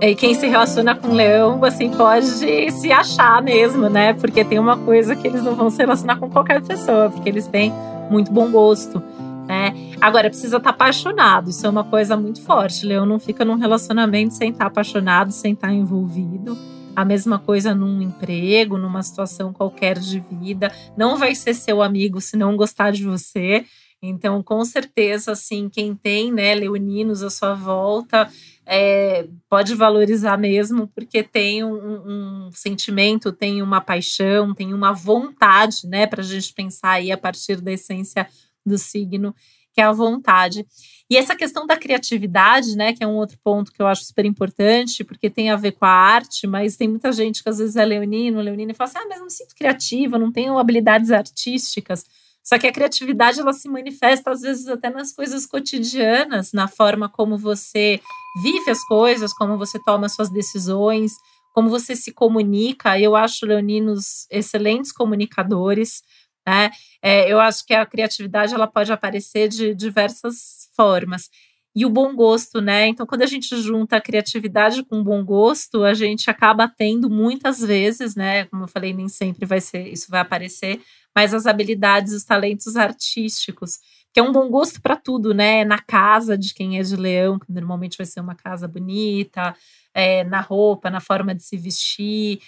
E 0.00 0.14
quem 0.14 0.34
se 0.34 0.46
relaciona 0.46 0.94
com 0.94 1.12
leão, 1.12 1.64
assim, 1.64 1.90
pode 1.90 2.26
se 2.26 2.92
achar 2.92 3.42
mesmo, 3.42 3.88
né? 3.88 4.12
Porque 4.12 4.44
tem 4.44 4.58
uma 4.58 4.76
coisa 4.76 5.16
que 5.16 5.26
eles 5.26 5.42
não 5.42 5.54
vão 5.54 5.70
se 5.70 5.78
relacionar 5.78 6.16
com 6.16 6.30
qualquer 6.30 6.62
pessoa, 6.62 7.10
porque 7.10 7.28
eles 7.28 7.46
têm 7.46 7.72
muito 8.10 8.32
bom 8.32 8.50
gosto 8.50 9.02
né? 9.48 9.74
Agora, 9.98 10.28
precisa 10.28 10.58
estar 10.58 10.68
tá 10.68 10.74
apaixonado, 10.74 11.48
isso 11.48 11.66
é 11.66 11.70
uma 11.70 11.82
coisa 11.82 12.16
muito 12.16 12.42
forte. 12.42 12.84
Leão 12.84 13.06
não 13.06 13.18
fica 13.18 13.44
num 13.46 13.56
relacionamento 13.56 14.34
sem 14.34 14.50
estar 14.50 14.66
tá 14.66 14.70
apaixonado, 14.70 15.32
sem 15.32 15.54
estar 15.54 15.68
tá 15.68 15.72
envolvido. 15.72 16.56
A 16.94 17.04
mesma 17.04 17.38
coisa 17.38 17.74
num 17.74 18.02
emprego, 18.02 18.76
numa 18.76 19.02
situação 19.02 19.52
qualquer 19.52 19.98
de 19.98 20.20
vida. 20.20 20.70
Não 20.96 21.16
vai 21.16 21.34
ser 21.34 21.54
seu 21.54 21.80
amigo 21.80 22.20
se 22.20 22.36
não 22.36 22.56
gostar 22.56 22.90
de 22.90 23.04
você. 23.04 23.64
Então, 24.00 24.42
com 24.42 24.64
certeza, 24.64 25.32
assim, 25.32 25.68
quem 25.68 25.94
tem, 25.94 26.32
né, 26.32 26.54
leoninos 26.54 27.22
à 27.22 27.30
sua 27.30 27.54
volta, 27.54 28.30
é, 28.64 29.26
pode 29.48 29.74
valorizar 29.74 30.36
mesmo, 30.36 30.86
porque 30.88 31.22
tem 31.22 31.64
um, 31.64 32.46
um, 32.46 32.50
sentimento, 32.52 33.32
tem 33.32 33.60
uma 33.60 33.80
paixão, 33.80 34.54
tem 34.54 34.72
uma 34.72 34.92
vontade, 34.92 35.88
né, 35.88 36.06
para 36.06 36.20
a 36.20 36.24
gente 36.24 36.52
pensar 36.54 36.92
aí 36.92 37.10
a 37.10 37.18
partir 37.18 37.60
da 37.60 37.72
essência 37.72 38.28
do 38.64 38.78
signo, 38.78 39.34
que 39.72 39.80
é 39.80 39.84
a 39.84 39.92
vontade. 39.92 40.64
E 41.10 41.16
essa 41.16 41.34
questão 41.34 41.66
da 41.66 41.76
criatividade, 41.76 42.76
né, 42.76 42.92
que 42.92 43.02
é 43.02 43.06
um 43.06 43.16
outro 43.16 43.38
ponto 43.42 43.72
que 43.72 43.82
eu 43.82 43.86
acho 43.86 44.04
super 44.04 44.24
importante, 44.24 45.02
porque 45.02 45.28
tem 45.28 45.50
a 45.50 45.56
ver 45.56 45.72
com 45.72 45.84
a 45.84 45.90
arte, 45.90 46.46
mas 46.46 46.76
tem 46.76 46.86
muita 46.86 47.10
gente 47.10 47.42
que 47.42 47.48
às 47.48 47.58
vezes 47.58 47.74
é 47.74 47.84
leonino, 47.84 48.40
leonina 48.40 48.72
e 48.72 48.74
fala 48.74 48.90
assim: 48.90 48.98
"Ah, 48.98 49.06
mas 49.08 49.18
não 49.18 49.24
me 49.26 49.32
sinto 49.32 49.54
criativa, 49.56 50.18
não 50.18 50.30
tenho 50.30 50.58
habilidades 50.58 51.10
artísticas". 51.10 52.04
Só 52.48 52.58
que 52.58 52.66
a 52.66 52.72
criatividade 52.72 53.38
ela 53.38 53.52
se 53.52 53.68
manifesta 53.68 54.30
às 54.30 54.40
vezes 54.40 54.66
até 54.68 54.88
nas 54.88 55.12
coisas 55.12 55.44
cotidianas, 55.44 56.50
na 56.50 56.66
forma 56.66 57.06
como 57.06 57.36
você 57.36 58.00
vive 58.42 58.70
as 58.70 58.82
coisas, 58.86 59.34
como 59.34 59.58
você 59.58 59.78
toma 59.78 60.08
suas 60.08 60.30
decisões, 60.30 61.12
como 61.52 61.68
você 61.68 61.94
se 61.94 62.10
comunica. 62.10 62.98
Eu 62.98 63.14
acho 63.14 63.44
leoninos 63.44 64.26
excelentes 64.30 64.90
comunicadores. 64.90 66.02
Né? 66.46 66.70
É, 67.02 67.30
eu 67.30 67.38
acho 67.38 67.66
que 67.66 67.74
a 67.74 67.84
criatividade 67.84 68.54
ela 68.54 68.66
pode 68.66 68.90
aparecer 68.90 69.50
de 69.50 69.74
diversas 69.74 70.70
formas. 70.74 71.28
E 71.76 71.84
o 71.84 71.90
bom 71.90 72.16
gosto, 72.16 72.62
né? 72.62 72.88
Então, 72.88 73.06
quando 73.06 73.22
a 73.22 73.26
gente 73.26 73.54
junta 73.60 73.98
a 73.98 74.00
criatividade 74.00 74.82
com 74.82 75.00
o 75.00 75.04
bom 75.04 75.22
gosto, 75.22 75.84
a 75.84 75.92
gente 75.94 76.30
acaba 76.30 76.66
tendo 76.66 77.10
muitas 77.10 77.60
vezes, 77.60 78.16
né? 78.16 78.46
Como 78.46 78.64
eu 78.64 78.68
falei, 78.68 78.94
nem 78.94 79.06
sempre 79.06 79.46
vai 79.46 79.60
ser, 79.60 79.86
isso 79.86 80.10
vai 80.10 80.20
aparecer, 80.20 80.80
mas 81.18 81.34
as 81.34 81.46
habilidades, 81.46 82.12
os 82.12 82.22
talentos 82.22 82.76
artísticos, 82.76 83.80
que 84.14 84.20
é 84.20 84.22
um 84.22 84.30
bom 84.30 84.48
gosto 84.48 84.80
para 84.80 84.94
tudo, 84.94 85.34
né? 85.34 85.64
Na 85.64 85.80
casa 85.80 86.38
de 86.38 86.54
quem 86.54 86.78
é 86.78 86.82
de 86.82 86.94
leão, 86.94 87.40
que 87.40 87.50
normalmente 87.50 87.98
vai 87.98 88.06
ser 88.06 88.20
uma 88.20 88.36
casa 88.36 88.68
bonita, 88.68 89.52
é, 89.92 90.22
na 90.22 90.40
roupa, 90.40 90.88
na 90.88 91.00
forma 91.00 91.34
de 91.34 91.42
se 91.42 91.56
vestir, 91.56 92.38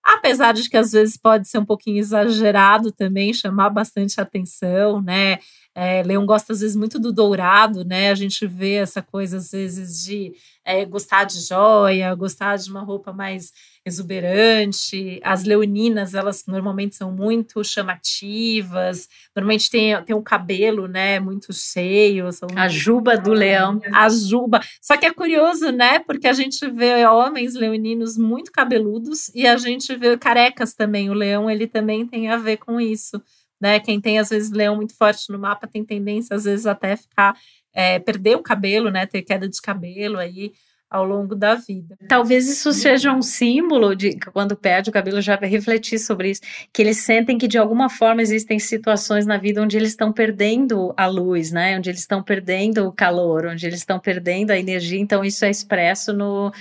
apesar 0.00 0.54
de 0.54 0.70
que 0.70 0.76
às 0.76 0.92
vezes 0.92 1.16
pode 1.16 1.48
ser 1.48 1.58
um 1.58 1.64
pouquinho 1.64 1.98
exagerado 1.98 2.92
também, 2.92 3.34
chamar 3.34 3.70
bastante 3.70 4.20
atenção, 4.20 5.02
né? 5.02 5.40
É, 5.74 6.00
Leão 6.04 6.24
gosta 6.24 6.52
às 6.52 6.60
vezes 6.60 6.76
muito 6.76 7.00
do 7.00 7.12
dourado, 7.12 7.84
né? 7.84 8.12
A 8.12 8.14
gente 8.14 8.46
vê 8.46 8.74
essa 8.74 9.02
coisa 9.02 9.38
às 9.38 9.50
vezes 9.50 10.04
de 10.04 10.32
é, 10.70 10.84
gostar 10.84 11.24
de 11.24 11.40
joia, 11.40 12.14
gostar 12.14 12.56
de 12.56 12.70
uma 12.70 12.82
roupa 12.82 13.12
mais 13.12 13.52
exuberante. 13.84 15.20
As 15.24 15.44
leoninas, 15.44 16.14
elas 16.14 16.44
normalmente 16.46 16.94
são 16.94 17.10
muito 17.10 17.64
chamativas, 17.64 19.08
normalmente 19.34 19.70
tem, 19.70 20.02
tem 20.04 20.14
um 20.14 20.22
cabelo, 20.22 20.86
né, 20.86 21.18
muito 21.18 21.52
cheio. 21.52 22.30
São... 22.32 22.48
A 22.54 22.68
juba 22.68 23.16
do 23.16 23.32
leão. 23.32 23.80
A 23.92 24.08
juba. 24.08 24.60
Só 24.80 24.96
que 24.96 25.06
é 25.06 25.12
curioso, 25.12 25.70
né, 25.70 25.98
porque 25.98 26.28
a 26.28 26.32
gente 26.32 26.68
vê 26.70 27.04
homens 27.06 27.54
leoninos 27.54 28.16
muito 28.16 28.52
cabeludos 28.52 29.28
e 29.34 29.46
a 29.46 29.56
gente 29.56 29.94
vê 29.96 30.16
carecas 30.16 30.74
também. 30.74 31.10
O 31.10 31.14
leão, 31.14 31.50
ele 31.50 31.66
também 31.66 32.06
tem 32.06 32.28
a 32.28 32.36
ver 32.36 32.58
com 32.58 32.80
isso, 32.80 33.20
né? 33.60 33.78
Quem 33.78 34.00
tem, 34.00 34.18
às 34.18 34.30
vezes, 34.30 34.50
leão 34.50 34.76
muito 34.76 34.96
forte 34.96 35.30
no 35.30 35.38
mapa 35.38 35.66
tem 35.66 35.84
tendência, 35.84 36.34
às 36.34 36.44
vezes, 36.44 36.66
até 36.66 36.96
ficar, 36.96 37.36
é, 37.72 37.98
perder 37.98 38.36
o 38.36 38.42
cabelo, 38.42 38.90
né, 38.90 39.06
ter 39.06 39.22
queda 39.22 39.48
de 39.48 39.60
cabelo 39.60 40.18
aí, 40.18 40.52
ao 40.90 41.04
longo 41.04 41.36
da 41.36 41.54
vida. 41.54 41.96
Talvez 42.08 42.48
isso 42.48 42.72
seja 42.72 43.12
um 43.12 43.22
símbolo 43.22 43.94
de 43.94 44.18
quando 44.32 44.56
perde 44.56 44.90
o 44.90 44.92
cabelo 44.92 45.20
já 45.20 45.36
refletir 45.36 46.00
sobre 46.00 46.32
isso, 46.32 46.40
que 46.72 46.82
eles 46.82 46.98
sentem 46.98 47.38
que 47.38 47.46
de 47.46 47.56
alguma 47.56 47.88
forma 47.88 48.20
existem 48.20 48.58
situações 48.58 49.24
na 49.24 49.38
vida 49.38 49.62
onde 49.62 49.76
eles 49.76 49.90
estão 49.90 50.12
perdendo 50.12 50.92
a 50.96 51.06
luz, 51.06 51.52
né? 51.52 51.78
Onde 51.78 51.90
eles 51.90 52.00
estão 52.00 52.20
perdendo 52.20 52.88
o 52.88 52.92
calor, 52.92 53.46
onde 53.46 53.64
eles 53.64 53.78
estão 53.78 54.00
perdendo 54.00 54.50
a 54.50 54.58
energia. 54.58 54.98
Então 54.98 55.24
isso 55.24 55.44
é 55.44 55.50
expresso 55.50 56.12
no 56.12 56.52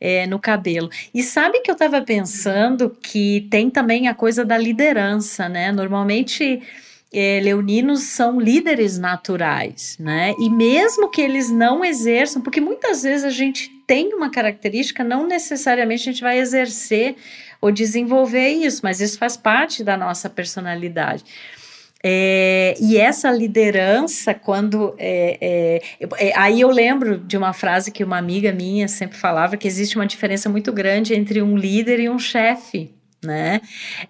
é, 0.00 0.26
no 0.26 0.38
cabelo. 0.38 0.88
E 1.14 1.22
sabe 1.22 1.60
que 1.60 1.70
eu 1.70 1.74
estava 1.74 2.00
pensando 2.02 2.90
que 2.90 3.46
tem 3.50 3.68
também 3.70 4.08
a 4.08 4.14
coisa 4.14 4.44
da 4.44 4.56
liderança, 4.56 5.48
né? 5.48 5.70
Normalmente 5.72 6.62
é, 7.12 7.40
leoninos 7.42 8.02
são 8.02 8.38
líderes 8.38 8.98
naturais, 8.98 9.96
né? 9.98 10.34
E 10.38 10.50
mesmo 10.50 11.08
que 11.08 11.22
eles 11.22 11.50
não 11.50 11.84
exerçam, 11.84 12.42
porque 12.42 12.60
muitas 12.60 13.02
vezes 13.02 13.24
a 13.24 13.30
gente 13.30 13.70
tem 13.86 14.12
uma 14.12 14.30
característica, 14.30 15.02
não 15.02 15.26
necessariamente 15.26 16.08
a 16.08 16.12
gente 16.12 16.22
vai 16.22 16.38
exercer 16.38 17.16
ou 17.60 17.72
desenvolver 17.72 18.48
isso, 18.48 18.80
mas 18.82 19.00
isso 19.00 19.18
faz 19.18 19.36
parte 19.36 19.82
da 19.82 19.96
nossa 19.96 20.28
personalidade. 20.28 21.24
É, 22.04 22.76
e 22.80 22.96
essa 22.96 23.30
liderança, 23.30 24.32
quando. 24.32 24.94
É, 24.98 25.80
é, 26.00 26.32
aí 26.36 26.60
eu 26.60 26.70
lembro 26.70 27.18
de 27.18 27.36
uma 27.36 27.52
frase 27.52 27.90
que 27.90 28.04
uma 28.04 28.18
amiga 28.18 28.52
minha 28.52 28.86
sempre 28.86 29.18
falava: 29.18 29.56
que 29.56 29.66
existe 29.66 29.96
uma 29.96 30.06
diferença 30.06 30.48
muito 30.48 30.72
grande 30.72 31.14
entre 31.14 31.42
um 31.42 31.56
líder 31.56 31.98
e 31.98 32.08
um 32.08 32.18
chefe 32.18 32.97
né? 33.22 33.60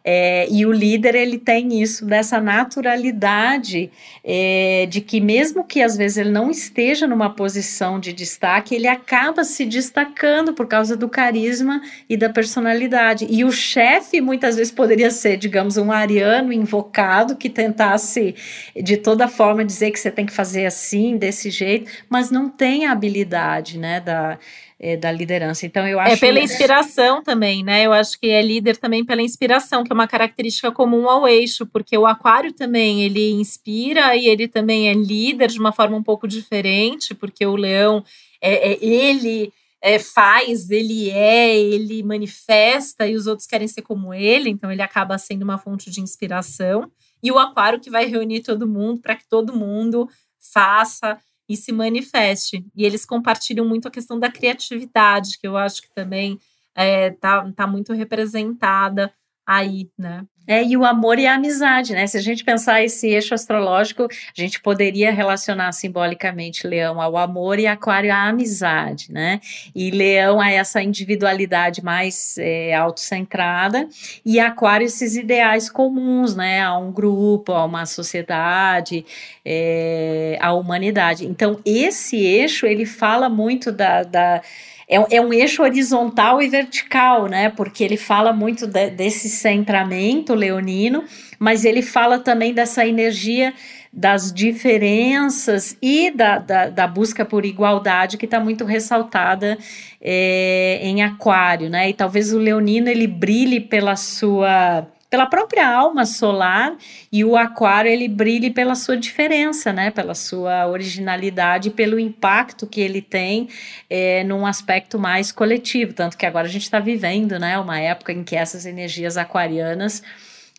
É, 0.05 0.47
e 0.51 0.67
o 0.67 0.73
líder 0.73 1.15
ele 1.15 1.39
tem 1.39 1.81
isso 1.81 2.05
dessa 2.05 2.41
naturalidade 2.41 3.91
é, 4.23 4.87
de 4.89 5.01
que 5.01 5.19
mesmo 5.19 5.65
que 5.65 5.81
às 5.81 5.97
vezes 5.97 6.19
ele 6.19 6.31
não 6.31 6.51
esteja 6.51 7.07
numa 7.07 7.31
posição 7.31 7.99
de 7.99 8.13
destaque, 8.13 8.75
ele 8.75 8.87
acaba 8.87 9.45
se 9.45 9.65
destacando 9.65 10.53
por 10.53 10.67
causa 10.67 10.95
do 10.95 11.09
carisma 11.09 11.81
e 12.09 12.19
da 12.19 12.29
personalidade. 12.29 13.27
E 13.31 13.45
o 13.45 13.51
chefe 13.51 14.21
muitas 14.21 14.57
vezes 14.57 14.73
poderia 14.73 15.11
ser, 15.11 15.39
digamos, 15.39 15.79
um 15.79 15.91
ariano 15.91 16.53
invocado 16.53 17.37
que 17.37 17.49
tentasse 17.49 18.35
de 18.77 18.99
toda 18.99 19.27
forma 19.27 19.65
dizer 19.65 19.91
que 19.91 19.99
você 19.99 20.11
tem 20.11 20.27
que 20.27 20.33
fazer 20.33 20.67
assim, 20.67 21.17
desse 21.17 21.51
jeito, 21.51 21.91
mas 22.11 22.31
não 22.31 22.51
tem 22.51 22.85
a 22.85 22.93
habilidade, 22.93 23.79
né, 23.79 24.01
da 24.01 24.39
é, 24.81 24.97
da 24.97 25.11
liderança. 25.11 25.67
Então 25.67 25.87
eu 25.87 25.99
é 26.01 26.05
acho 26.05 26.15
é 26.15 26.17
pela 26.17 26.41
inspiração 26.41 27.23
também, 27.23 27.65
né? 27.65 27.85
Eu 27.85 27.93
acho 27.93 28.19
que 28.19 28.29
é 28.29 28.41
líder 28.41 28.77
também 28.77 29.05
pela 29.05 29.23
inspiração, 29.23 29.83
que 29.83 29.93
é 29.93 29.95
uma 29.95 30.07
característica 30.07 30.71
comum 30.71 31.09
ao 31.09 31.27
eixo, 31.27 31.67
porque 31.67 31.97
o 31.99 32.07
aquário 32.07 32.53
também 32.53 33.03
ele 33.03 33.33
inspira 33.33 34.15
e 34.15 34.27
ele 34.27 34.47
também 34.47 34.89
é 34.89 34.95
líder 34.95 35.49
de 35.49 35.59
uma 35.59 35.73
forma 35.73 35.97
um 35.97 36.03
pouco 36.03 36.29
diferente, 36.29 37.15
porque 37.15 37.45
o 37.45 37.57
leão 37.57 38.05
é, 38.41 38.73
é 38.73 38.85
ele 38.85 39.53
é, 39.81 39.99
faz, 39.99 40.71
ele 40.71 41.11
é, 41.11 41.57
ele 41.57 42.03
manifesta 42.03 43.07
e 43.07 43.15
os 43.15 43.27
outros 43.27 43.47
querem 43.47 43.69
ser 43.69 43.83
como 43.83 44.13
ele, 44.15 44.51
então 44.51 44.71
ele 44.71 44.83
acaba 44.83 45.19
sendo 45.19 45.43
uma 45.43 45.59
fonte 45.59 45.91
de 45.91 46.01
inspiração. 46.01 46.91
E 47.21 47.33
o 47.33 47.39
aquário 47.39 47.81
que 47.81 47.91
vai 47.91 48.07
reunir 48.07 48.43
todo 48.43 48.67
mundo 48.67 49.01
para 49.01 49.17
que 49.17 49.29
todo 49.29 49.57
mundo 49.57 50.09
faça 50.53 51.19
e 51.49 51.57
se 51.57 51.73
manifeste. 51.73 52.65
E 52.77 52.85
eles 52.85 53.05
compartilham 53.05 53.67
muito 53.67 53.89
a 53.89 53.91
questão 53.91 54.19
da 54.19 54.31
criatividade, 54.31 55.39
que 55.39 55.47
eu 55.47 55.57
acho 55.57 55.83
que 55.83 55.91
também 55.95 56.39
é, 56.75 57.11
tá, 57.11 57.51
tá 57.53 57.67
muito 57.67 57.93
representada 57.93 59.13
aí, 59.47 59.91
né? 59.99 60.27
É, 60.49 60.65
e 60.65 60.79
o 60.79 60.85
amor 60.87 61.19
e 61.19 61.27
a 61.27 61.35
amizade, 61.35 61.93
né? 61.93 62.07
Se 62.07 62.17
a 62.17 62.23
gente 62.23 62.43
pensar 62.43 62.83
esse 62.83 63.07
eixo 63.07 63.35
astrológico, 63.35 64.05
a 64.05 64.41
gente 64.41 64.59
poderia 64.61 65.13
relacionar 65.13 65.71
simbolicamente 65.73 66.67
Leão 66.67 67.03
ao 67.03 67.19
amor 67.19 67.59
e 67.59 67.67
Aquário 67.67 68.11
à 68.11 68.29
amizade, 68.29 69.13
né? 69.13 69.43
E 69.75 69.91
Leão 69.91 70.41
a 70.41 70.51
essa 70.51 70.81
individualidade 70.81 71.85
mais 71.85 72.39
é, 72.39 72.75
autocentrada 72.75 73.87
e 74.25 74.41
Aquário 74.41 74.87
esses 74.87 75.17
ideais 75.17 75.69
comuns, 75.69 76.35
né? 76.35 76.63
A 76.63 76.79
um 76.79 76.91
grupo, 76.91 77.53
a 77.53 77.67
uma 77.67 77.85
sociedade, 77.85 79.05
é, 79.45 80.39
à 80.41 80.55
humanidade. 80.55 81.27
Então, 81.27 81.61
esse 81.63 82.17
eixo, 82.17 82.65
ele 82.65 82.87
fala 82.87 83.29
muito 83.29 83.71
da, 83.71 84.03
da 84.03 84.41
é, 84.89 85.17
é 85.17 85.21
um 85.21 85.33
eixo 85.33 85.63
horizontal 85.63 86.41
e 86.41 86.49
vertical, 86.49 87.27
né? 87.27 87.51
Porque 87.51 87.85
ele 87.85 87.97
fala 87.97 88.33
muito 88.33 88.67
de, 88.67 88.91
desse 88.91 89.29
centramento 89.29 90.35
leonino, 90.35 91.05
mas 91.39 91.65
ele 91.65 91.83
fala 91.83 92.19
também 92.19 92.55
dessa 92.55 92.87
energia 92.87 93.53
das 93.93 94.33
diferenças 94.33 95.77
e 95.83 96.11
da, 96.11 96.39
da, 96.39 96.69
da 96.69 96.87
busca 96.87 97.25
por 97.25 97.45
igualdade 97.45 98.17
que 98.17 98.27
está 98.27 98.39
muito 98.39 98.65
ressaltada 98.65 99.59
é, 100.01 100.79
em 100.83 101.03
Aquário, 101.03 101.69
né? 101.69 101.91
E 101.91 101.93
talvez 101.93 102.33
o 102.33 102.39
leonino 102.39 102.89
ele 102.89 103.07
brilhe 103.07 103.61
pela 103.61 103.97
sua 103.97 104.87
pela 105.11 105.27
própria 105.27 105.67
alma 105.67 106.05
solar 106.05 106.77
e 107.11 107.25
o 107.25 107.37
aquário 107.37 107.91
ele 107.91 108.09
brilha 108.09 108.53
pela 108.53 108.75
sua 108.75 108.97
diferença, 108.97 109.73
né? 109.73 109.91
Pela 109.91 110.15
sua 110.15 110.67
originalidade, 110.67 111.71
pelo 111.71 111.99
impacto 111.99 112.67
que 112.67 112.81
ele 112.81 113.01
tem 113.01 113.49
é, 113.89 114.23
num 114.25 114.45
aspecto 114.45 114.99
mais 114.99 115.33
coletivo, 115.33 115.93
tanto 115.93 116.17
que 116.17 116.27
agora 116.27 116.47
a 116.47 116.51
gente 116.51 116.63
está 116.63 116.79
vivendo, 116.79 117.39
né? 117.39 117.59
Uma 117.59 117.81
época 117.81 118.13
em 118.13 118.23
que 118.23 118.37
essas 118.37 118.67
energias 118.67 119.17
aquarianas 119.17 120.03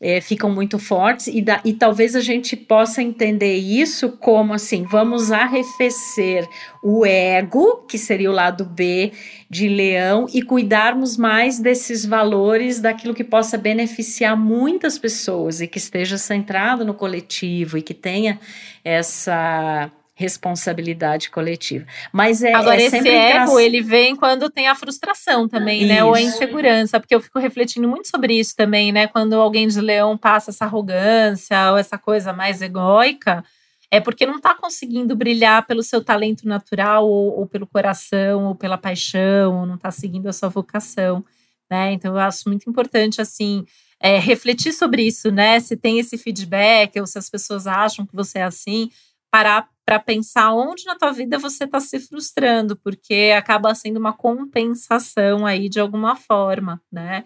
é, 0.02 0.22
ficam 0.22 0.50
muito 0.50 0.80
fortes 0.80 1.28
e, 1.28 1.42
da, 1.42 1.60
e 1.66 1.74
talvez 1.74 2.16
a 2.16 2.22
gente 2.22 2.56
possa 2.56 3.02
entender 3.02 3.56
isso 3.56 4.10
como 4.14 4.54
assim, 4.54 4.84
vamos 4.84 5.32
arrefecer 5.32 6.48
o 6.82 7.06
ego, 7.06 7.86
que 7.88 7.98
seria 7.98 8.30
o 8.30 8.34
lado 8.34 8.64
B 8.64 9.12
de 9.50 9.68
leão, 9.68 10.28
e 10.34 10.42
cuidarmos 10.42 11.18
mais 11.18 11.60
desses 11.60 12.06
valores, 12.06 12.80
daquilo 12.80 13.14
que 13.14 13.24
possa 13.24 13.58
beneficiar 13.58 14.38
muitas 14.38 14.98
pessoas 14.98 15.60
e 15.60 15.68
que 15.68 15.80
esteja 15.80 16.18
centrado 16.18 16.86
no 16.86 16.94
coletivo 16.94 17.78
e 17.78 17.82
que 17.82 17.94
tenha 17.94 18.40
essa 18.84 19.92
responsabilidade 20.20 21.30
coletiva. 21.30 21.86
Mas 22.12 22.44
é 22.44 22.54
agora 22.54 22.82
é 22.82 22.88
esse 22.88 23.08
ego 23.08 23.58
ele 23.58 23.82
vem 23.82 24.18
quando 24.18 24.50
tem 24.50 24.68
a 24.68 24.76
frustração 24.76 25.48
também, 25.48 25.80
isso. 25.80 25.88
né? 25.88 26.04
Ou 26.04 26.14
a 26.14 26.22
insegurança, 26.22 27.00
porque 27.00 27.16
eu 27.16 27.22
fico 27.22 27.40
refletindo 27.40 27.88
muito 27.88 28.10
sobre 28.10 28.38
isso 28.38 28.54
também, 28.54 28.92
né? 28.92 29.08
Quando 29.08 29.34
alguém 29.34 29.66
de 29.66 29.80
leão 29.80 30.18
passa 30.18 30.52
essa 30.52 30.66
arrogância 30.66 31.72
ou 31.72 31.78
essa 31.78 31.98
coisa 31.98 32.34
mais 32.34 32.62
egóica, 32.62 33.46
é 33.90 34.02
porque 34.02 34.26
não 34.26 34.36
está 34.36 34.54
conseguindo 34.54 35.16
brilhar 35.16 35.66
pelo 35.66 35.82
seu 35.82 36.04
talento 36.04 36.46
natural 36.46 37.08
ou, 37.08 37.40
ou, 37.40 37.48
pelo 37.48 37.66
coração 37.66 38.44
ou 38.44 38.56
pela 38.56 38.78
paixão, 38.78 39.62
ou 39.62 39.66
não 39.66 39.76
está 39.76 39.90
seguindo 39.90 40.28
a 40.28 40.34
sua 40.34 40.50
vocação, 40.50 41.24
né? 41.72 41.94
Então 41.94 42.14
eu 42.14 42.20
acho 42.20 42.50
muito 42.50 42.70
importante 42.70 43.22
assim. 43.22 43.66
É, 44.02 44.18
refletir 44.18 44.74
sobre 44.74 45.04
isso, 45.04 45.32
né? 45.32 45.60
Se 45.62 45.78
tem 45.78 46.00
esse 46.00 46.18
feedback 46.18 47.00
ou 47.00 47.08
se 47.08 47.18
as 47.18 47.30
pessoas 47.30 47.68
acham 47.68 48.06
que 48.06 48.16
você 48.16 48.40
é 48.40 48.44
assim, 48.44 48.90
parar 49.32 49.68
para 49.90 49.98
pensar 49.98 50.54
onde 50.54 50.86
na 50.86 50.96
tua 50.96 51.12
vida 51.12 51.40
você 51.40 51.64
está 51.64 51.80
se 51.80 52.00
frustrando, 52.00 52.76
porque 52.76 53.34
acaba 53.36 53.74
sendo 53.74 53.98
uma 53.98 54.14
compensação 54.14 55.48
aí 55.48 55.68
de 55.68 55.80
alguma 55.80 56.16
forma, 56.16 56.80
né? 56.92 57.24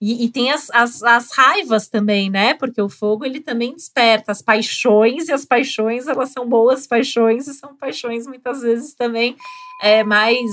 E, 0.00 0.24
e 0.24 0.28
tem 0.28 0.52
as, 0.52 0.70
as, 0.70 1.02
as, 1.02 1.32
raivas 1.32 1.88
também, 1.88 2.30
né? 2.30 2.54
Porque 2.54 2.80
o 2.80 2.88
fogo 2.88 3.24
ele 3.24 3.40
também 3.40 3.74
desperta 3.74 4.30
as 4.30 4.40
paixões, 4.40 5.26
e 5.26 5.32
as 5.32 5.44
paixões 5.44 6.06
elas 6.06 6.30
são 6.30 6.48
boas 6.48 6.86
paixões, 6.86 7.48
e 7.48 7.54
são 7.54 7.74
paixões 7.74 8.28
muitas 8.28 8.62
vezes 8.62 8.94
também 8.94 9.34
é, 9.82 10.04
mais 10.04 10.52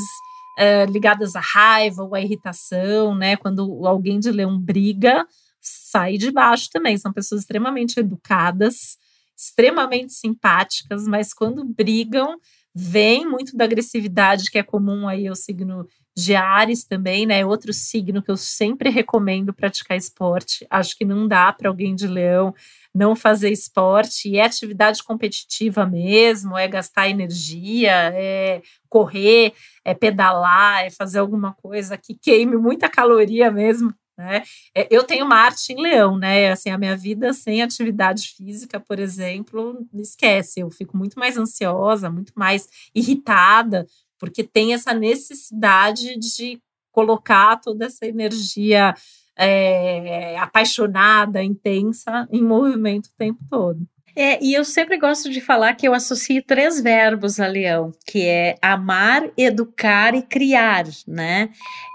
é, 0.58 0.88
ligadas 0.88 1.36
à 1.36 1.42
raiva 1.42 2.02
ou 2.02 2.16
à 2.16 2.22
irritação, 2.22 3.14
né? 3.14 3.36
Quando 3.36 3.86
alguém 3.86 4.20
de 4.20 4.32
leão 4.32 4.60
briga, 4.60 5.28
sai 5.62 6.18
de 6.18 6.32
baixo 6.32 6.72
também. 6.74 6.98
São 6.98 7.14
pessoas 7.14 7.42
extremamente 7.42 8.00
educadas, 8.00 8.98
extremamente 9.42 10.14
simpáticas, 10.14 11.08
mas 11.08 11.34
quando 11.34 11.66
brigam, 11.66 12.38
vem 12.76 13.28
muito 13.28 13.58
da 13.58 13.64
agressividade 13.64 14.52
que 14.52 14.60
é 14.60 14.64
comum 14.64 15.08
aí 15.08 15.28
ao 15.28 15.36
signo 15.36 15.88
de 16.16 16.36
Ares 16.36 16.84
também, 16.86 17.26
né? 17.26 17.44
Outro 17.46 17.74
signo 17.74 18.22
que 18.22 18.30
eu 18.30 18.38
sempre 18.38 18.90
recomendo 18.90 19.54
praticar 19.54 19.98
esporte. 19.98 20.66
Acho 20.70 20.96
que 20.96 21.06
não 21.06 21.28
dá 21.28 21.52
para 21.52 21.70
alguém 21.70 21.96
de 21.96 22.06
leão 22.06 22.54
não 22.94 23.16
fazer 23.16 23.50
esporte, 23.50 24.28
e 24.30 24.38
é 24.38 24.44
atividade 24.44 25.02
competitiva 25.02 25.86
mesmo, 25.86 26.58
é 26.58 26.68
gastar 26.68 27.08
energia, 27.08 28.12
é 28.14 28.62
correr, 28.90 29.54
é 29.86 29.94
pedalar, 29.94 30.84
é 30.84 30.90
fazer 30.90 31.20
alguma 31.20 31.54
coisa 31.54 31.98
que 31.98 32.14
queime 32.14 32.58
muita 32.58 32.90
caloria 32.90 33.50
mesmo, 33.50 33.94
né? 34.22 34.44
É, 34.76 34.88
eu 34.90 35.04
tenho 35.04 35.26
Marte 35.26 35.74
em 35.74 35.82
Leão, 35.82 36.18
né? 36.18 36.52
Assim, 36.52 36.70
a 36.70 36.78
minha 36.78 36.96
vida 36.96 37.34
sem 37.34 37.62
atividade 37.62 38.30
física, 38.30 38.80
por 38.80 39.00
exemplo, 39.00 39.86
esquece. 39.96 40.60
Eu 40.60 40.70
fico 40.70 40.96
muito 40.96 41.20
mais 41.20 41.38
ansiosa, 41.38 42.10
muito 42.10 42.34
mais 42.36 42.68
irritada, 42.94 43.86
porque 44.20 44.44
tem 44.44 44.74
essa 44.74 44.94
necessidade 44.94 46.18
de 46.18 46.62
colocar 46.92 47.58
toda 47.58 47.86
essa 47.86 48.06
energia 48.06 48.94
é, 49.36 50.38
apaixonada, 50.38 51.44
intensa, 51.44 52.28
em 52.32 52.44
movimento 52.44 53.08
o 53.08 53.18
tempo 53.18 53.40
todo. 53.50 53.88
É, 54.16 54.44
e 54.44 54.54
eu 54.54 54.66
sempre 54.66 54.98
gosto 54.98 55.30
de 55.30 55.40
falar 55.40 55.74
que 55.76 55.88
eu 55.88 55.94
associo 55.94 56.44
três 56.44 56.82
verbos 56.82 57.40
a 57.40 57.48
leão, 57.48 57.92
que 58.06 58.26
é 58.26 58.56
amar, 58.62 59.30
educar 59.38 60.14
e 60.14 60.22
criar, 60.22 60.86
né? 61.08 61.50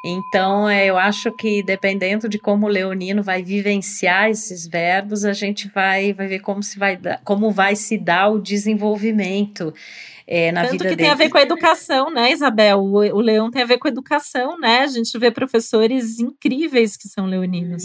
Então, 0.04 0.68
é, 0.68 0.86
eu 0.86 0.96
acho 0.96 1.30
que 1.36 1.62
dependendo 1.62 2.28
de 2.28 2.38
como 2.38 2.66
o 2.66 2.70
leonino 2.70 3.22
vai 3.22 3.42
vivenciar 3.42 4.30
esses 4.30 4.66
verbos, 4.66 5.24
a 5.24 5.32
gente 5.32 5.68
vai, 5.68 6.12
vai 6.12 6.26
ver 6.26 6.40
como, 6.40 6.62
se 6.62 6.78
vai, 6.78 6.98
como 7.24 7.50
vai 7.50 7.76
se 7.76 7.98
dar 7.98 8.28
o 8.28 8.40
desenvolvimento 8.40 9.74
é, 10.26 10.50
na 10.50 10.62
Tanto 10.62 10.72
vida 10.72 10.84
que 10.84 10.96
dele. 10.96 11.02
tem 11.02 11.10
a 11.10 11.14
ver 11.14 11.28
com 11.28 11.38
a 11.38 11.42
educação, 11.42 12.10
né, 12.10 12.32
Isabel? 12.32 12.80
O, 12.80 12.94
o, 12.96 13.20
leão 13.20 13.48
tem 13.48 13.62
a 13.62 13.66
ver 13.66 13.78
com 13.78 13.86
a 13.86 13.90
educação, 13.90 14.58
né? 14.58 14.80
A 14.80 14.86
gente 14.88 15.16
vê 15.18 15.30
professores 15.30 16.18
incríveis 16.18 16.96
que 16.96 17.06
são 17.06 17.26
leoninos. 17.26 17.84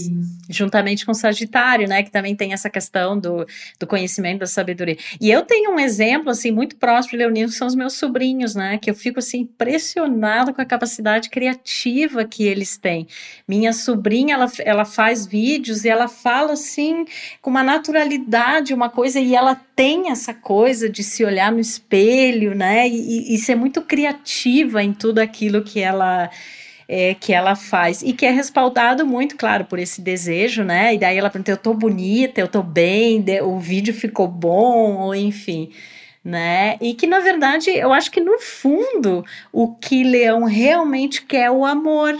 Juntamente 0.49 1.05
com 1.05 1.11
o 1.11 1.15
Sagitário, 1.15 1.87
né? 1.87 2.01
Que 2.01 2.09
também 2.09 2.35
tem 2.35 2.51
essa 2.51 2.69
questão 2.69 3.19
do, 3.19 3.45
do 3.79 3.85
conhecimento, 3.85 4.39
da 4.39 4.47
sabedoria. 4.47 4.97
E 5.19 5.29
eu 5.29 5.43
tenho 5.43 5.71
um 5.71 5.79
exemplo, 5.79 6.31
assim, 6.31 6.49
muito 6.49 6.77
próximo 6.77 7.11
de 7.11 7.17
leonino, 7.17 7.49
que 7.49 7.55
são 7.55 7.67
os 7.67 7.75
meus 7.75 7.93
sobrinhos, 7.93 8.55
né? 8.55 8.79
Que 8.79 8.89
eu 8.89 8.95
fico, 8.95 9.19
assim, 9.19 9.41
impressionada 9.41 10.51
com 10.51 10.61
a 10.61 10.65
capacidade 10.65 11.29
criativa 11.29 12.25
que 12.25 12.43
eles 12.43 12.75
têm. 12.75 13.05
Minha 13.47 13.71
sobrinha, 13.71 14.33
ela, 14.33 14.51
ela 14.59 14.85
faz 14.85 15.27
vídeos 15.27 15.85
e 15.85 15.89
ela 15.89 16.07
fala, 16.07 16.53
assim, 16.53 17.05
com 17.39 17.51
uma 17.51 17.63
naturalidade, 17.63 18.73
uma 18.73 18.89
coisa, 18.89 19.19
e 19.19 19.35
ela 19.35 19.55
tem 19.75 20.09
essa 20.09 20.33
coisa 20.33 20.89
de 20.89 21.03
se 21.03 21.23
olhar 21.23 21.51
no 21.51 21.59
espelho, 21.59 22.30
né? 22.55 22.87
E, 22.87 23.35
e 23.35 23.37
ser 23.37 23.55
muito 23.55 23.81
criativa 23.81 24.83
em 24.83 24.93
tudo 24.93 25.19
aquilo 25.19 25.63
que 25.63 25.79
ela 25.79 26.29
é, 26.87 27.13
que 27.13 27.31
ela 27.33 27.55
faz 27.55 28.01
e 28.01 28.13
que 28.13 28.25
é 28.25 28.31
respaldado 28.31 29.05
muito, 29.05 29.37
claro, 29.37 29.65
por 29.65 29.79
esse 29.79 30.01
desejo, 30.01 30.63
né? 30.63 30.93
E 30.93 30.97
daí 30.97 31.17
ela 31.17 31.29
pergunta: 31.29 31.51
eu 31.51 31.57
tô 31.57 31.73
bonita, 31.73 32.41
eu 32.41 32.47
tô 32.47 32.61
bem, 32.61 33.23
o 33.43 33.59
vídeo 33.59 33.93
ficou 33.93 34.27
bom, 34.27 34.97
ou 34.97 35.15
enfim 35.15 35.71
né? 36.23 36.77
E 36.79 36.93
que 36.93 37.07
na 37.07 37.19
verdade 37.19 37.71
eu 37.71 37.91
acho 37.91 38.11
que 38.11 38.21
no 38.21 38.39
fundo 38.39 39.25
o 39.51 39.73
que 39.73 40.03
Leão 40.03 40.43
realmente 40.43 41.23
quer 41.23 41.45
é 41.45 41.51
o 41.51 41.65
amor. 41.65 42.15